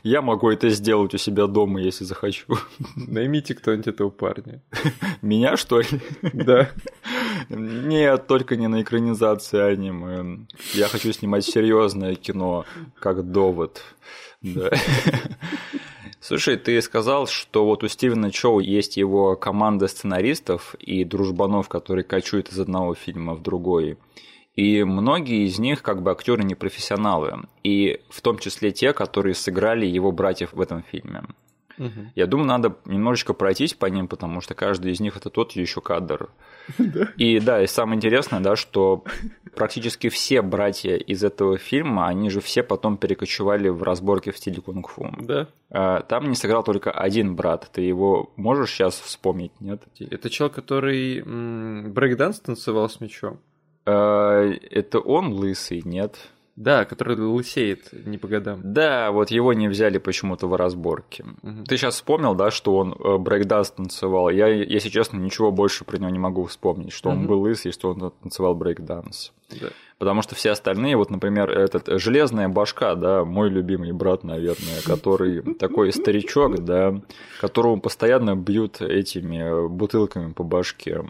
[0.03, 2.57] Я могу это сделать у себя дома, если захочу.
[2.95, 4.61] Наймите кто-нибудь этого парня.
[5.21, 6.01] Меня, что ли?
[6.33, 6.69] Да.
[7.49, 10.47] Нет, только не на экранизации аниме.
[10.73, 12.65] Я хочу снимать серьезное кино,
[12.99, 13.81] как довод.
[14.41, 14.69] Да.
[16.27, 22.03] Слушай, ты сказал, что вот у Стивена Чоу есть его команда сценаристов и дружбанов, которые
[22.03, 23.97] качуют из одного фильма в другой.
[24.53, 29.35] И многие из них как бы актеры не профессионалы, и в том числе те, которые
[29.35, 31.23] сыграли его братьев в этом фильме.
[31.77, 32.11] Угу.
[32.15, 35.81] Я думаю, надо немножечко пройтись по ним, потому что каждый из них это тот еще
[35.81, 36.29] кадр.
[37.17, 39.03] И да, и самое интересное, да, что
[39.55, 44.61] практически все братья из этого фильма, они же все потом перекочевали в разборки в стиле
[44.61, 45.13] кунг-фу.
[45.21, 45.47] Да.
[45.69, 47.69] А, Там не сыграл только один брат.
[47.71, 49.81] Ты его можешь сейчас вспомнить, нет?
[49.99, 53.39] Это чел, который брейкданс танцевал с мячом.
[53.85, 56.17] А, Это он лысый, нет?
[56.57, 58.61] Да, который лысеет не по годам.
[58.63, 61.23] Да, вот его не взяли почему-то в разборке.
[61.43, 61.65] Мгм.
[61.65, 64.29] Ты сейчас вспомнил, да, что он э, брейкданс танцевал?
[64.31, 67.27] Я, если честно, ничего больше про него не могу вспомнить, что он Мгм.
[67.27, 69.33] был лысый, что он танцевал брейкданс.
[69.61, 69.67] Да.
[69.99, 74.81] Потому что все остальные, вот, например, этот э, Железная башка, да, мой любимый брат, наверное,
[74.83, 76.99] который такой старичок, да,
[77.39, 81.05] которого постоянно бьют этими э, бутылками по башке.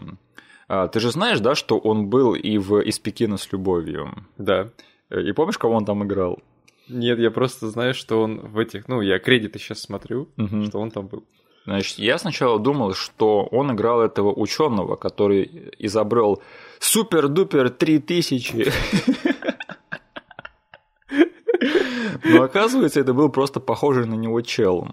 [0.68, 4.10] А, Ты же знаешь, да, что он был и в «Из Пекина с любовью».
[4.36, 4.68] Да.
[5.10, 6.38] Э, И помнишь, кого он там играл?
[6.88, 8.88] Нет, я просто знаю, что он в этих...
[8.88, 10.66] Ну, я кредиты сейчас смотрю, Мгм.
[10.66, 11.24] что он там был.
[11.66, 16.42] Значит, я сначала думал, что он играл этого ученого, который изобрел
[16.78, 18.72] супер-дупер 3000.
[22.24, 24.88] Но оказывается, это был просто похожий на него чел.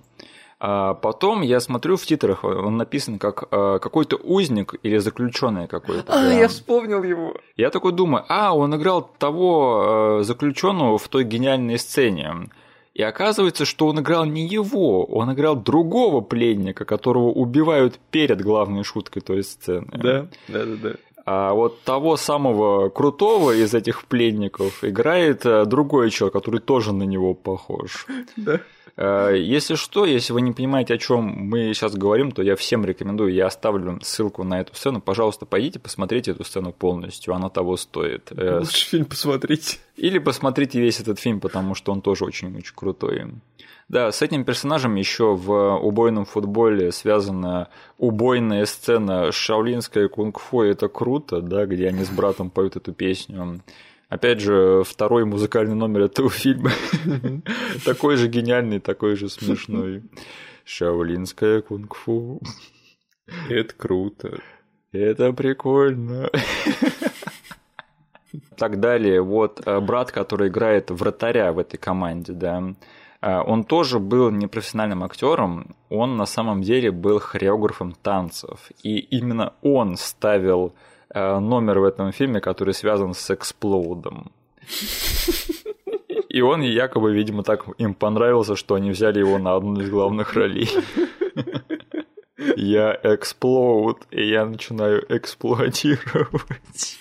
[0.68, 6.11] А потом я смотрю в титрах, он написан как э, какой-то узник или заключенный какой-то.
[6.11, 7.36] А, я вспомнил его.
[7.55, 12.49] Я такой думаю, а, он играл того заключенного в той гениальной сцене.
[12.95, 18.84] И оказывается, что он играл не его, он играл другого пленника, которого убивают перед главной
[18.84, 19.89] шуткой той сцены.
[19.91, 20.91] Да, да, да, да.
[21.28, 27.03] А вот того самого крутого из этих пленников играет э, другой человек, который тоже на
[27.03, 28.07] него похож.
[28.36, 28.61] Да.
[28.98, 32.86] Э, Если что, если вы не понимаете, о чем мы сейчас говорим, то я всем
[32.86, 35.02] рекомендую, я оставлю ссылку на эту сцену.
[35.02, 38.32] Пожалуйста, пойдите, посмотрите эту сцену полностью, она того стоит.
[38.32, 39.78] Э, Лучше фильм посмотрите.
[39.98, 43.26] Или посмотрите весь этот фильм, потому что он тоже очень-очень крутой.
[43.88, 47.70] Да, с этим персонажем еще в убойном футболе связана
[48.00, 53.62] убойная сцена шаолинское кунг-фу, это круто, да, где они с братом поют эту песню.
[54.16, 56.72] Опять же, второй музыкальный номер этого фильма
[57.84, 60.03] такой же гениальный, такой же смешной.
[60.63, 62.39] Шаолинское кунг-фу.
[63.49, 64.39] Это круто.
[64.93, 66.30] Это прикольно.
[68.55, 69.22] Так далее.
[69.22, 72.63] Вот э, брат, который играет вратаря в этой команде, да,
[73.22, 78.72] э, он тоже был непрофессиональным актером, он на самом деле был хореографом танцев.
[78.82, 80.74] И именно он ставил
[81.14, 84.32] номер в этом фильме, который связан с explode ом.
[86.30, 90.34] И он якобы, видимо, так им понравился, что они взяли его на одну из главных
[90.34, 90.70] ролей.
[92.58, 96.97] Я explode, и я начинаю эксплуатировать.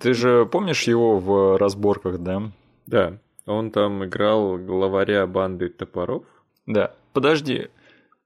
[0.00, 2.50] Ты же помнишь его в разборках, да?
[2.86, 6.24] Да, он там играл главаря банды топоров.
[6.66, 6.94] Да.
[7.12, 7.68] Подожди,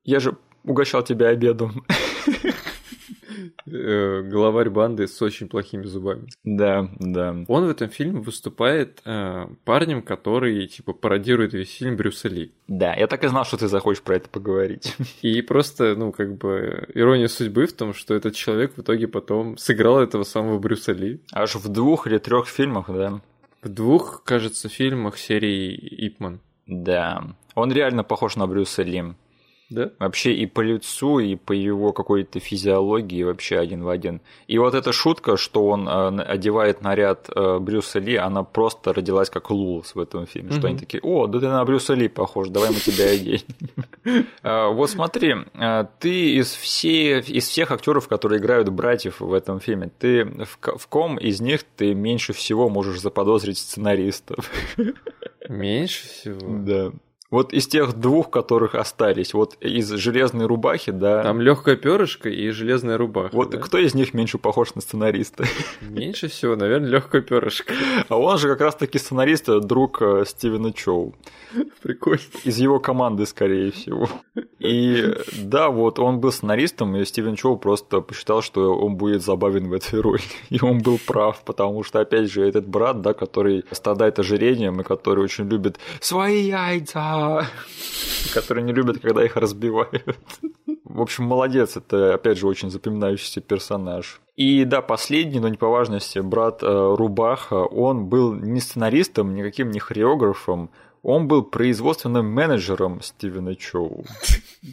[0.04, 1.84] я же угощал тебя обедом.
[3.66, 6.28] Э, главарь банды с очень плохими зубами.
[6.44, 7.36] Да, да.
[7.48, 12.52] Он в этом фильме выступает э, парнем, который типа пародирует весь фильм Брюса Ли.
[12.68, 14.96] Да, я так и знал, что ты захочешь про это поговорить.
[15.22, 19.56] И просто, ну, как бы, ирония судьбы в том, что этот человек в итоге потом
[19.58, 21.20] сыграл этого самого Брюса Ли.
[21.32, 23.20] Аж в двух или трех фильмах, да?
[23.62, 25.74] В двух, кажется, фильмах серии
[26.06, 26.40] Ипман.
[26.66, 27.24] Да.
[27.54, 29.04] Он реально похож на Брюса Ли.
[29.72, 29.90] Да?
[29.98, 34.20] Вообще и по лицу, и по его какой-то физиологии вообще один в один.
[34.46, 39.30] И вот эта шутка, что он э, одевает наряд э, Брюса Ли, она просто родилась
[39.30, 40.50] как Лулус в этом фильме.
[40.50, 40.66] Что Мгм.
[40.68, 44.26] они такие, о, да ты на Брюса Ли похож, давай мы тебя оденем.
[44.42, 49.60] Э, Вот смотри, э, ты из, все, из всех актеров, которые играют братьев в этом
[49.60, 54.50] фильме, ты в ком из них ты меньше всего можешь заподозрить сценаристов?
[55.48, 56.40] Меньше всего.
[56.62, 56.92] Да.
[57.32, 61.22] Вот из тех двух, которых остались, вот из железной рубахи, да.
[61.22, 63.30] Там легкая перышко и железная рубаха.
[63.34, 63.58] вот да?
[63.58, 65.44] кто из них меньше похож на сценариста?
[65.80, 67.72] Меньше всего, наверное, легкая перышко.
[68.10, 71.14] А он же как раз-таки сценарист, э, друг э, Стивена Чоу.
[71.82, 72.20] Прикольно.
[72.44, 74.10] Из его команды, скорее всего.
[74.58, 79.22] И э, да, вот он был сценаристом, и Стивен Чоу просто посчитал, что он будет
[79.22, 80.22] забавен в этой роли.
[80.50, 84.84] И он был прав, потому что, опять же, этот брат, да, который страдает ожирением и
[84.84, 87.21] который очень любит свои яйца,
[88.34, 90.16] который не любит, когда их разбивают.
[90.84, 94.20] В общем, молодец, это, опять же, очень запоминающийся персонаж.
[94.36, 99.70] И да, последний, но не по важности, брат э, Рубаха, он был не сценаристом, никаким
[99.70, 100.70] не хореографом,
[101.02, 104.04] он был производственным менеджером Стивена Чоу.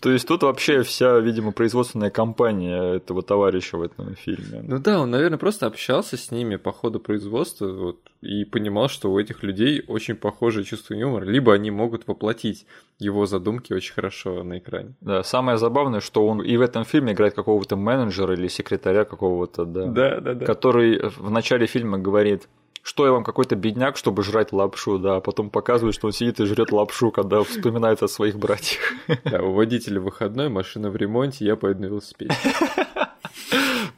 [0.02, 4.62] То есть тут вообще вся, видимо, производственная компания этого товарища в этом фильме.
[4.62, 9.12] Ну да, он, наверное, просто общался с ними по ходу производства вот, и понимал, что
[9.12, 12.68] у этих людей очень похожее чувство юмора, либо они могут воплотить
[13.00, 14.94] его задумки очень хорошо на экране.
[15.02, 19.66] Да, самое забавное, что он и в этом фильме играет какого-то менеджера или секретаря какого-то,
[19.66, 19.86] да.
[19.86, 20.46] да, да.
[20.46, 22.48] который в начале фильма говорит,
[22.82, 26.40] что я вам какой-то бедняк, чтобы жрать лапшу, да, а потом показывает, что он сидит
[26.40, 28.94] и жрет лапшу, когда вспоминает о своих братьях.
[29.26, 32.36] Да, у водителя выходной, машина в ремонте, я поеду на велосипеде.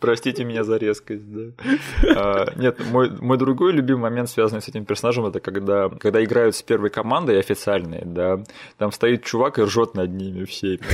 [0.02, 1.52] Простите меня за резкость, да.
[2.16, 6.56] А, нет, мой, мой другой любимый момент, связанный с этим персонажем, это когда, когда играют
[6.56, 8.43] с первой командой официальные, да,
[8.78, 10.45] там стоит чувак и ржет над ними.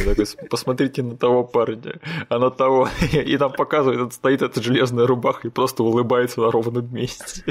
[0.05, 2.89] Такой, посмотрите на того парня, а на того.
[3.13, 7.43] И там показывает, стоит эта железная рубаха и просто улыбается на ровном месте.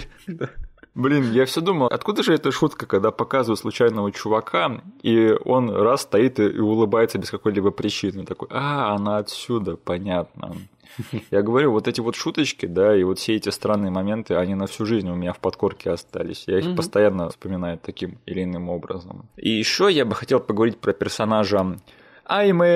[0.97, 6.03] Блин, я все думал, откуда же эта шутка, когда показывают случайного чувака, и он раз
[6.03, 8.25] стоит и улыбается без какой-либо причины.
[8.25, 10.57] Такой, а, она отсюда, понятно.
[11.31, 14.67] Я говорю, вот эти вот шуточки, да, и вот все эти странные моменты, они на
[14.67, 16.45] всю жизнь у меня в подкорке остались.
[16.47, 19.29] Я их постоянно вспоминаю таким или иным образом.
[19.37, 21.79] И еще я бы хотел поговорить про персонажа
[22.25, 22.67] Аймэй.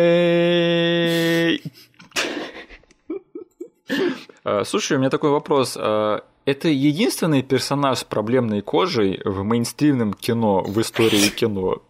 [4.44, 5.76] А, слушай, у меня такой вопрос.
[5.78, 11.82] А, это единственный персонаж с проблемной кожей в мейнстримном кино в истории кино.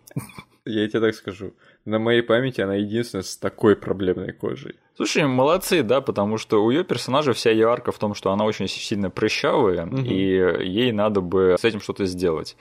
[0.65, 1.53] Я тебе так скажу.
[1.85, 4.77] На моей памяти она единственная с такой проблемной кожей.
[4.97, 8.45] Слушай, молодцы, да, потому что у ее персонажа вся ее арка в том, что она
[8.45, 9.97] очень сильно прыщавая, угу.
[9.97, 12.57] и ей надо бы с этим что-то сделать.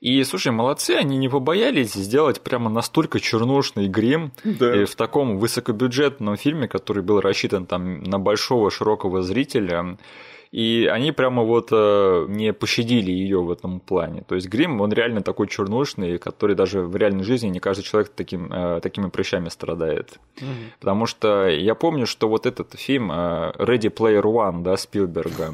[0.00, 4.84] И, слушай, молодцы, они не побоялись сделать прямо настолько чернушный грим да.
[4.84, 9.96] в таком высокобюджетном фильме, который был рассчитан там на большого широкого зрителя.
[10.54, 14.22] И они прямо вот э, не пощадили ее в этом плане.
[14.28, 18.12] То есть грим, он реально такой чернушный, который даже в реальной жизни не каждый человек
[18.14, 20.20] таким, э, такими прыщами страдает.
[20.36, 20.46] Угу.
[20.78, 25.52] Потому что я помню, что вот этот фильм э, Ready Player One, да, Спилберга,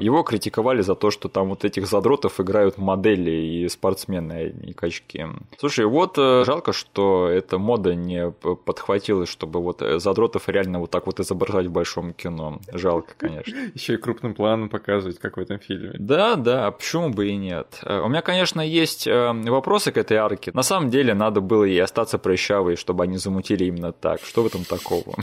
[0.00, 4.72] его критиковали за то, что там вот этих задротов играют модели и спортсмены, а не
[4.72, 5.26] качки.
[5.58, 11.20] Слушай, вот жалко, что эта мода не подхватилась, чтобы вот задротов реально вот так вот
[11.20, 12.60] изображать в большом кино.
[12.72, 13.54] Жалко, конечно.
[13.74, 15.92] Еще и крупным планом показывать, как в этом фильме.
[15.98, 17.80] Да, да, почему бы и нет?
[17.82, 20.52] Э, у меня, конечно, есть э, вопросы к этой арке.
[20.54, 24.20] На самом деле, надо было и остаться прыщавой, чтобы они замутили именно так.
[24.22, 25.16] Что в этом такого?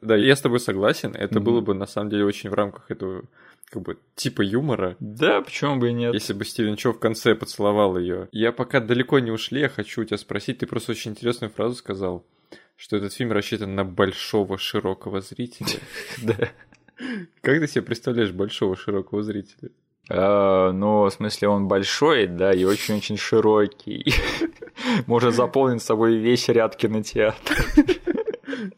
[0.00, 1.14] Да, я с тобой согласен.
[1.14, 3.24] Это было бы, на самом деле, очень в рамках этого
[3.70, 4.96] как бы типа юмора.
[5.00, 6.14] Да, почему бы и нет?
[6.14, 8.28] Если бы Стивен Чо в конце поцеловал ее.
[8.32, 10.58] Я пока далеко не ушли, я хочу у тебя спросить.
[10.58, 12.24] Ты просто очень интересную фразу сказал,
[12.76, 15.80] что этот фильм рассчитан на большого широкого зрителя.
[16.22, 16.48] Да.
[17.40, 19.70] Как ты себе представляешь большого широкого зрителя?
[20.10, 24.14] А, ну, в смысле, он большой, да, и очень-очень широкий.
[25.06, 27.56] Может заполнить собой весь ряд кинотеатра.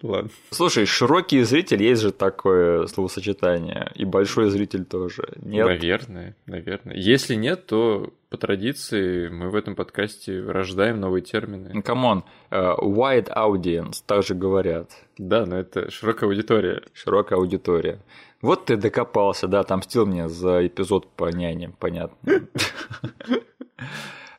[0.02, 0.30] Ладно.
[0.50, 5.28] Слушай, широкий зритель есть же такое словосочетание, и большой зритель тоже.
[5.42, 5.66] Нет?
[5.66, 6.96] Наверное, наверное.
[6.96, 11.82] Если нет, то по традиции мы в этом подкасте рождаем новые термины.
[11.82, 14.90] Come on, uh, wide audience, также говорят.
[15.18, 16.82] Да, но это широкая аудитория.
[16.92, 18.00] Широкая аудитория.
[18.42, 22.16] Вот ты докопался, да, там мстил мне за эпизод по няне, понятно.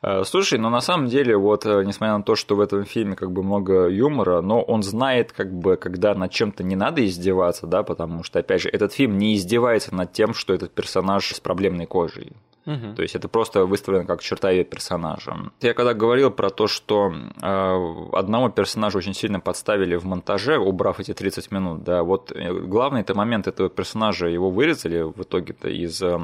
[0.02, 3.14] Э, слушай, но на самом деле, вот, э, несмотря на то, что в этом фильме
[3.14, 7.66] как бы много юмора, но он знает, как бы, когда над чем-то не надо издеваться,
[7.66, 11.40] да, потому что, опять же, этот фильм не издевается над тем, что этот персонаж с
[11.40, 12.32] проблемной кожей.
[12.66, 12.94] Угу.
[12.96, 15.36] То есть это просто выставлено как черта ее персонажа.
[15.60, 21.00] Я когда говорил про то, что э, одного персонажа очень сильно подставили в монтаже, убрав
[21.00, 25.68] эти 30 минут, да, вот э, главный это момент этого персонажа, его вырезали в итоге-то
[25.68, 26.18] из э,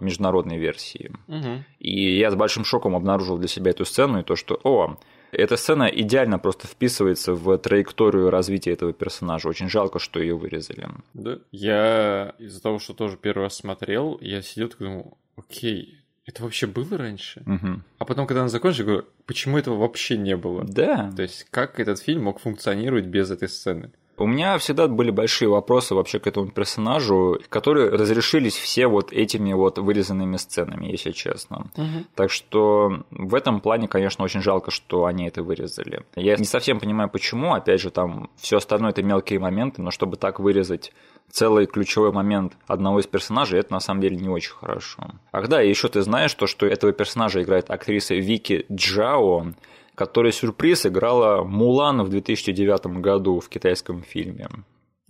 [0.00, 1.12] международной версии.
[1.28, 1.64] Угу.
[1.78, 4.96] И я с большим шоком обнаружил для себя эту сцену и то, что, о,
[5.32, 9.48] эта сцена идеально просто вписывается в траекторию развития этого персонажа.
[9.48, 10.88] Очень жалко, что ее вырезали.
[11.14, 11.38] Да.
[11.50, 16.66] Я из-за того, что тоже первый раз смотрел, я сидел и думал, окей, это вообще
[16.66, 17.42] было раньше?
[17.46, 17.82] Угу.
[17.98, 20.64] А потом, когда он закончил, говорю, почему этого вообще не было?
[20.64, 21.10] Да.
[21.16, 23.92] То есть, как этот фильм мог функционировать без этой сцены?
[24.18, 29.52] У меня всегда были большие вопросы вообще к этому персонажу, которые разрешились все вот этими
[29.52, 31.70] вот вырезанными сценами, если честно.
[31.76, 32.04] Угу.
[32.14, 36.04] Так что в этом плане, конечно, очень жалко, что они это вырезали.
[36.14, 37.54] Я не совсем понимаю, почему.
[37.54, 40.92] Опять же, там все остальное это мелкие моменты, но чтобы так вырезать
[41.30, 45.12] целый ключевой момент одного из персонажей, это на самом деле не очень хорошо.
[45.32, 49.54] Ах да, еще ты знаешь то, что этого персонажа играет актриса Вики Джао,
[49.94, 54.48] которая сюрприз играла Мулан в 2009 году в китайском фильме.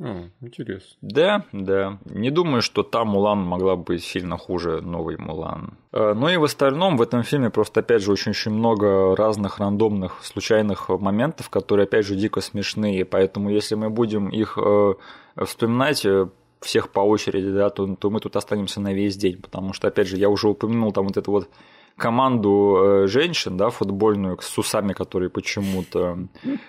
[0.01, 0.97] А, интересно.
[1.01, 1.99] Да, да.
[2.07, 5.78] Не думаю, что та Мулан могла быть сильно хуже новой Мулан.
[5.93, 10.24] Э, ну и в остальном в этом фильме просто, опять же, очень-очень много разных рандомных,
[10.24, 13.05] случайных моментов, которые, опять же, дико смешные.
[13.05, 14.95] Поэтому если мы будем их э,
[15.37, 16.26] вспоминать, э,
[16.61, 20.09] всех по очереди, да, то, то мы тут останемся на весь день, потому что, опять
[20.09, 21.49] же, я уже упомянул там вот это вот
[21.97, 26.18] команду э, женщин, да, футбольную с усами, которые почему-то,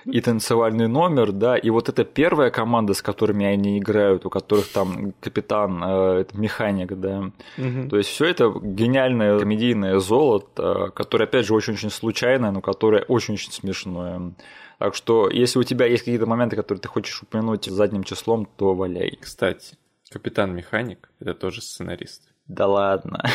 [0.06, 4.68] и танцевальный номер, да, и вот это первая команда, с которыми они играют, у которых
[4.72, 7.90] там капитан, э, механик, да, угу.
[7.90, 13.52] то есть все это гениальное комедийное золото, которое, опять же, очень-очень случайное, но которое очень-очень
[13.52, 14.34] смешное.
[14.80, 18.74] Так что, если у тебя есть какие-то моменты, которые ты хочешь упомянуть задним числом, то
[18.74, 19.18] валяй.
[19.22, 19.78] Кстати,
[20.12, 22.33] капитан-механик– это тоже сценарист.
[22.48, 23.24] Да ладно.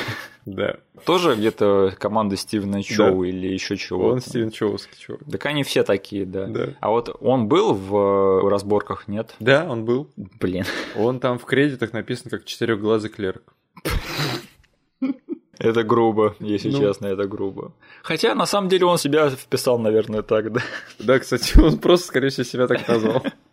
[0.51, 0.77] Да.
[1.05, 3.29] Тоже где-то команда Стивена Чоу да.
[3.29, 4.15] или еще чего-то.
[4.15, 5.21] Он Стивен Чоуский чувак.
[5.31, 6.47] Так они все такие, да.
[6.47, 6.69] Да.
[6.81, 9.35] А вот он был в разборках, нет?
[9.41, 10.09] Да, он был.
[10.17, 10.65] Блин.
[10.97, 13.53] Он там в кредитах написан как четырехглазый клерк.
[15.59, 17.73] Это грубо, если ну, честно, это грубо.
[18.03, 20.61] Хотя, на самом деле, он себя вписал, наверное, так, да.
[21.01, 23.25] Да, кстати, он просто, скорее всего, себя так назвал.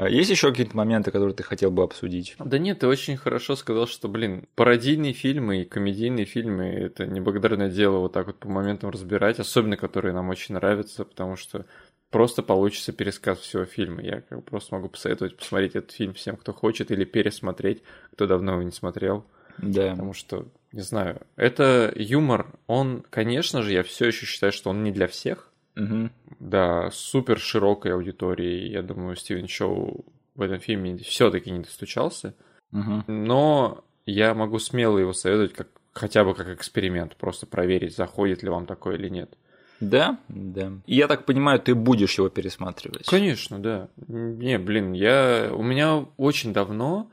[0.00, 2.34] А есть еще какие-то моменты, которые ты хотел бы обсудить?
[2.38, 7.68] Да нет, ты очень хорошо сказал, что, блин, пародийные фильмы и комедийные фильмы– это неблагодарное
[7.68, 11.66] дело вот так вот по моментам разбирать, особенно которые нам очень нравятся, потому что
[12.08, 14.00] просто получится пересказ всего фильма.
[14.00, 17.82] Я как бы просто могу посоветовать посмотреть этот фильм всем, кто хочет, или пересмотреть,
[18.14, 19.26] кто давно его не смотрел.
[19.58, 19.90] Да.
[19.90, 24.82] Потому что, не знаю, это юмор, он, конечно же, я все еще считаю, что он
[24.82, 25.49] не для всех,
[25.80, 26.10] Угу.
[26.40, 28.68] Да, супер широкой аудитории.
[28.68, 30.04] Я думаю, Стивен Шоу
[30.34, 32.34] в этом фильме все-таки не достучался.
[32.72, 33.04] Угу.
[33.08, 38.48] Но я могу смело его советовать как хотя бы как эксперимент, просто проверить, заходит ли
[38.48, 39.36] вам такое или нет.
[39.80, 40.72] Да, да.
[40.86, 43.06] И я так понимаю, ты будешь его пересматривать.
[43.06, 43.88] Конечно, да.
[44.06, 47.10] Не, блин, я у меня очень давно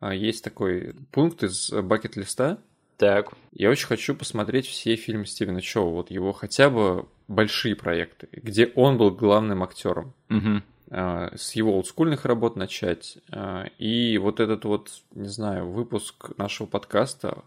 [0.00, 2.58] а, есть такой пункт из бакет-листа.
[2.96, 3.32] Так.
[3.52, 8.66] Я очень хочу посмотреть все фильмы Стивена Чоу, вот его хотя бы большие проекты, где
[8.74, 10.14] он был главным актером.
[10.30, 10.62] Угу.
[11.36, 13.18] С его олдскульных работ начать.
[13.30, 17.44] А, и вот этот вот, не знаю, выпуск нашего подкаста,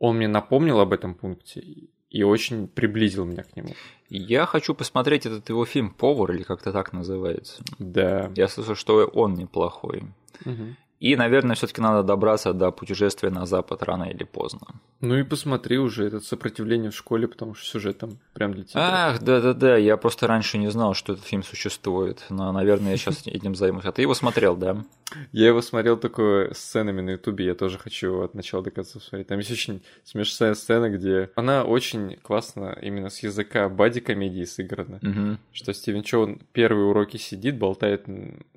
[0.00, 1.62] он мне напомнил об этом пункте
[2.10, 3.74] и очень приблизил меня к нему.
[4.08, 7.62] Я хочу посмотреть этот его фильм «Повар» или как-то так называется.
[7.78, 8.32] Да.
[8.34, 10.02] Я слышал, что он неплохой.
[10.44, 10.76] Угу.
[11.00, 14.80] И, наверное, все-таки надо добраться до путешествия на Запад рано или поздно.
[15.00, 18.80] Ну и посмотри уже это сопротивление в школе, потому что сюжет там прям для тебя.
[18.82, 23.26] Ах, да-да-да, я просто раньше не знал, что этот фильм существует, но, наверное, я сейчас
[23.26, 23.84] этим займусь.
[23.84, 24.84] А ты его смотрел, да?
[25.32, 29.28] Я его смотрел только сценами на Ютубе, я тоже хочу от начала до конца смотреть.
[29.28, 34.98] Там есть очень смешная сцена, где она очень классно именно с языка бади-комедии сыграна.
[35.00, 35.38] Угу.
[35.52, 38.06] Что Стивен Чоу первые уроки сидит, болтает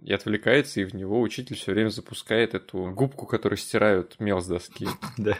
[0.01, 4.47] и отвлекается, и в него учитель все время запускает эту губку, которую стирают мел с
[4.47, 4.87] доски.
[5.17, 5.37] Да.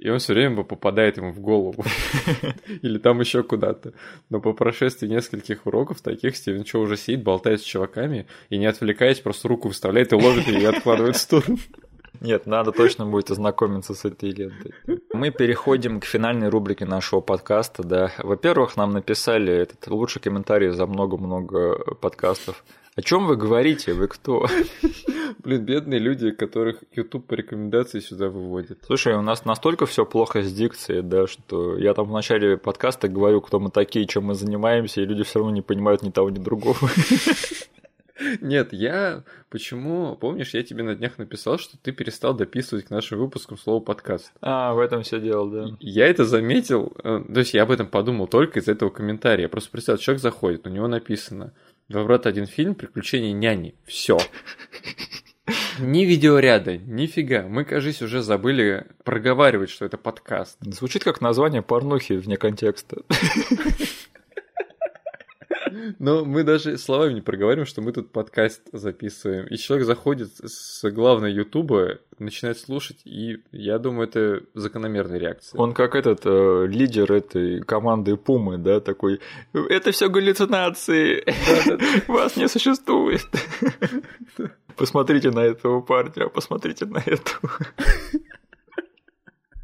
[0.00, 1.84] И он все время попадает ему в голову.
[2.82, 3.92] Или там еще куда-то.
[4.30, 8.64] Но по прошествии нескольких уроков таких Стивен Чо уже сидит, болтает с чуваками и не
[8.64, 11.58] отвлекаясь, просто руку выставляет и ловит ее и откладывает в сторону.
[12.20, 14.72] Нет, надо точно будет ознакомиться с этой лентой.
[15.12, 17.82] Мы переходим к финальной рубрике нашего подкаста.
[17.82, 18.12] Да.
[18.18, 22.64] Во-первых, нам написали этот лучший комментарий за много-много подкастов.
[23.00, 23.94] О чем вы говорите?
[23.94, 24.46] Вы кто?
[25.38, 28.80] Блин, бедные люди, которых YouTube по рекомендации сюда выводит.
[28.84, 33.08] Слушай, у нас настолько все плохо с дикцией, да, что я там в начале подкаста
[33.08, 36.28] говорю, кто мы такие, чем мы занимаемся, и люди все равно не понимают ни того,
[36.28, 36.76] ни другого.
[38.42, 43.18] Нет, я почему, помнишь, я тебе на днях написал, что ты перестал дописывать к нашим
[43.18, 44.30] выпускам слово подкаст.
[44.42, 45.76] А, в этом все дело, да.
[45.80, 49.44] Я это заметил, э, то есть я об этом подумал только из этого комментария.
[49.44, 51.54] Я просто представил, человек заходит, у него написано
[51.90, 52.76] «Два брата, один фильм.
[52.76, 53.74] Приключения няни».
[53.84, 54.16] Все.
[55.80, 57.42] Ни видеоряда, нифига.
[57.42, 60.56] Мы, кажись, уже забыли проговаривать, что это подкаст.
[60.60, 63.02] Звучит как название порнухи вне контекста.
[65.98, 69.46] Но мы даже словами не проговариваем, что мы тут подкаст записываем.
[69.46, 75.58] И человек заходит с главной Ютуба, начинает слушать, и я думаю, это закономерная реакция.
[75.58, 79.20] Он как этот э, лидер этой команды Пумы, да, такой,
[79.52, 81.24] это все галлюцинации,
[82.08, 83.26] вас не существует.
[84.76, 87.50] Посмотрите на этого парня, посмотрите на этого.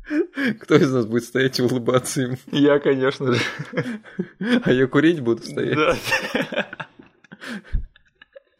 [0.60, 2.36] Кто из нас будет стоять и улыбаться ему?
[2.52, 3.40] Я, конечно же.
[4.64, 5.76] А я курить буду стоять.
[5.76, 5.96] Да.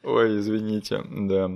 [0.02, 1.50] Ой, извините, да.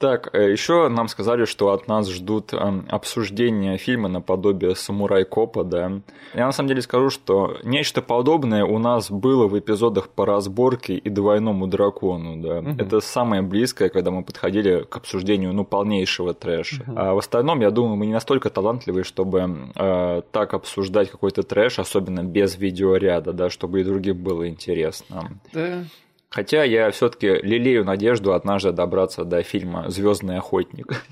[0.00, 5.62] Так, э, еще нам сказали, что от нас ждут эм, обсуждения фильма наподобие «Самурай Копа»,
[5.62, 6.00] да.
[6.32, 10.94] Я на самом деле скажу, что нечто подобное у нас было в эпизодах по разборке
[10.94, 12.60] и «Двойному дракону», да.
[12.60, 12.80] Угу.
[12.80, 16.82] Это самое близкое, когда мы подходили к обсуждению, ну, полнейшего трэша.
[16.82, 16.98] Угу.
[16.98, 21.78] А в остальном, я думаю, мы не настолько талантливые, чтобы э, так обсуждать какой-то трэш,
[21.78, 25.38] особенно без видеоряда, да, чтобы и другим было интересно.
[25.52, 25.84] Да,
[26.30, 31.04] Хотя я все-таки лелею надежду однажды добраться до фильма Звездный охотник.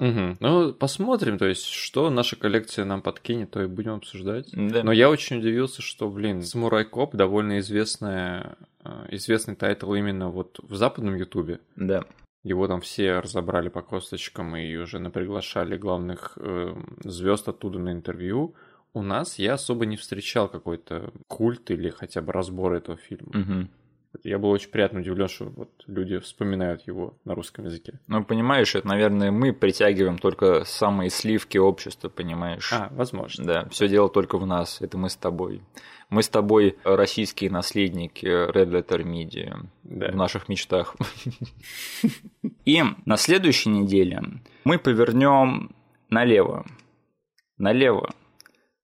[0.00, 0.36] Угу.
[0.40, 4.48] Ну, посмотрим, то есть, что наша коллекция нам подкинет, то и будем обсуждать.
[4.52, 4.82] Да.
[4.82, 10.58] Но я очень удивился, что, блин, Самурай Коп довольно известная, э, известный title именно вот
[10.62, 11.60] в западном Ютубе.
[11.76, 12.04] Да.
[12.42, 18.56] Его там все разобрали по косточкам и уже наприглашали главных э, звезд оттуда на интервью.
[18.92, 23.28] У нас я особо не встречал какой-то культ или хотя бы разбор этого фильма.
[23.28, 23.68] Угу.
[24.22, 27.98] Я был очень приятно удивлен, что вот люди вспоминают его на русском языке.
[28.06, 32.72] Ну, понимаешь, это, наверное, мы притягиваем только самые сливки общества, понимаешь?
[32.72, 33.44] А, возможно.
[33.44, 35.62] Да, все дело только в нас, это мы с тобой.
[36.10, 40.12] Мы с тобой российские наследники Red Letter Media да.
[40.12, 40.96] в наших мечтах.
[42.64, 44.22] И на следующей неделе
[44.64, 45.74] мы повернем
[46.10, 46.66] налево.
[47.58, 48.14] Налево.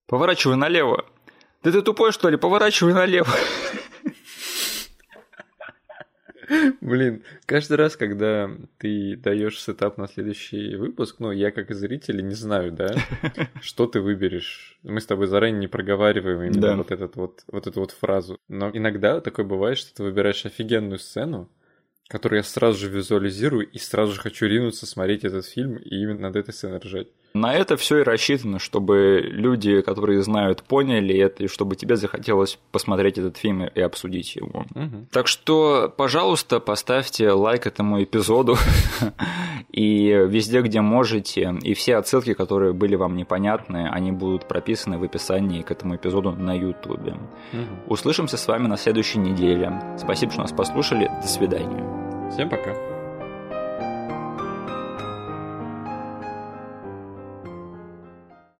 [0.07, 1.05] Поворачивай налево.
[1.63, 2.37] Да ты тупой, что ли?
[2.37, 3.27] Поворачивай налево.
[6.81, 12.35] Блин, каждый раз, когда ты даешь сетап на следующий выпуск, ну, я как зритель не
[12.35, 12.95] знаю, да,
[13.61, 14.77] что ты выберешь.
[14.83, 16.75] Мы с тобой заранее не проговариваем именно да.
[16.75, 18.37] вот, этот вот, вот эту вот фразу.
[18.47, 21.49] Но иногда такое бывает, что ты выбираешь офигенную сцену,
[22.07, 26.21] которую я сразу же визуализирую и сразу же хочу ринуться смотреть этот фильм и именно
[26.21, 27.07] над этой сценой ржать.
[27.33, 32.59] На это все и рассчитано, чтобы люди, которые знают, поняли это, и чтобы тебе захотелось
[32.71, 34.65] посмотреть этот фильм и обсудить его.
[34.75, 35.07] Угу.
[35.11, 38.57] Так что, пожалуйста, поставьте лайк этому эпизоду
[39.71, 41.55] и везде, где можете.
[41.61, 46.31] И все отсылки, которые были вам непонятны, они будут прописаны в описании к этому эпизоду
[46.31, 47.07] на YouTube.
[47.07, 47.61] Угу.
[47.87, 49.71] Услышимся с вами на следующей неделе.
[49.97, 51.09] Спасибо, что нас послушали.
[51.21, 52.29] До свидания.
[52.31, 52.90] Всем пока.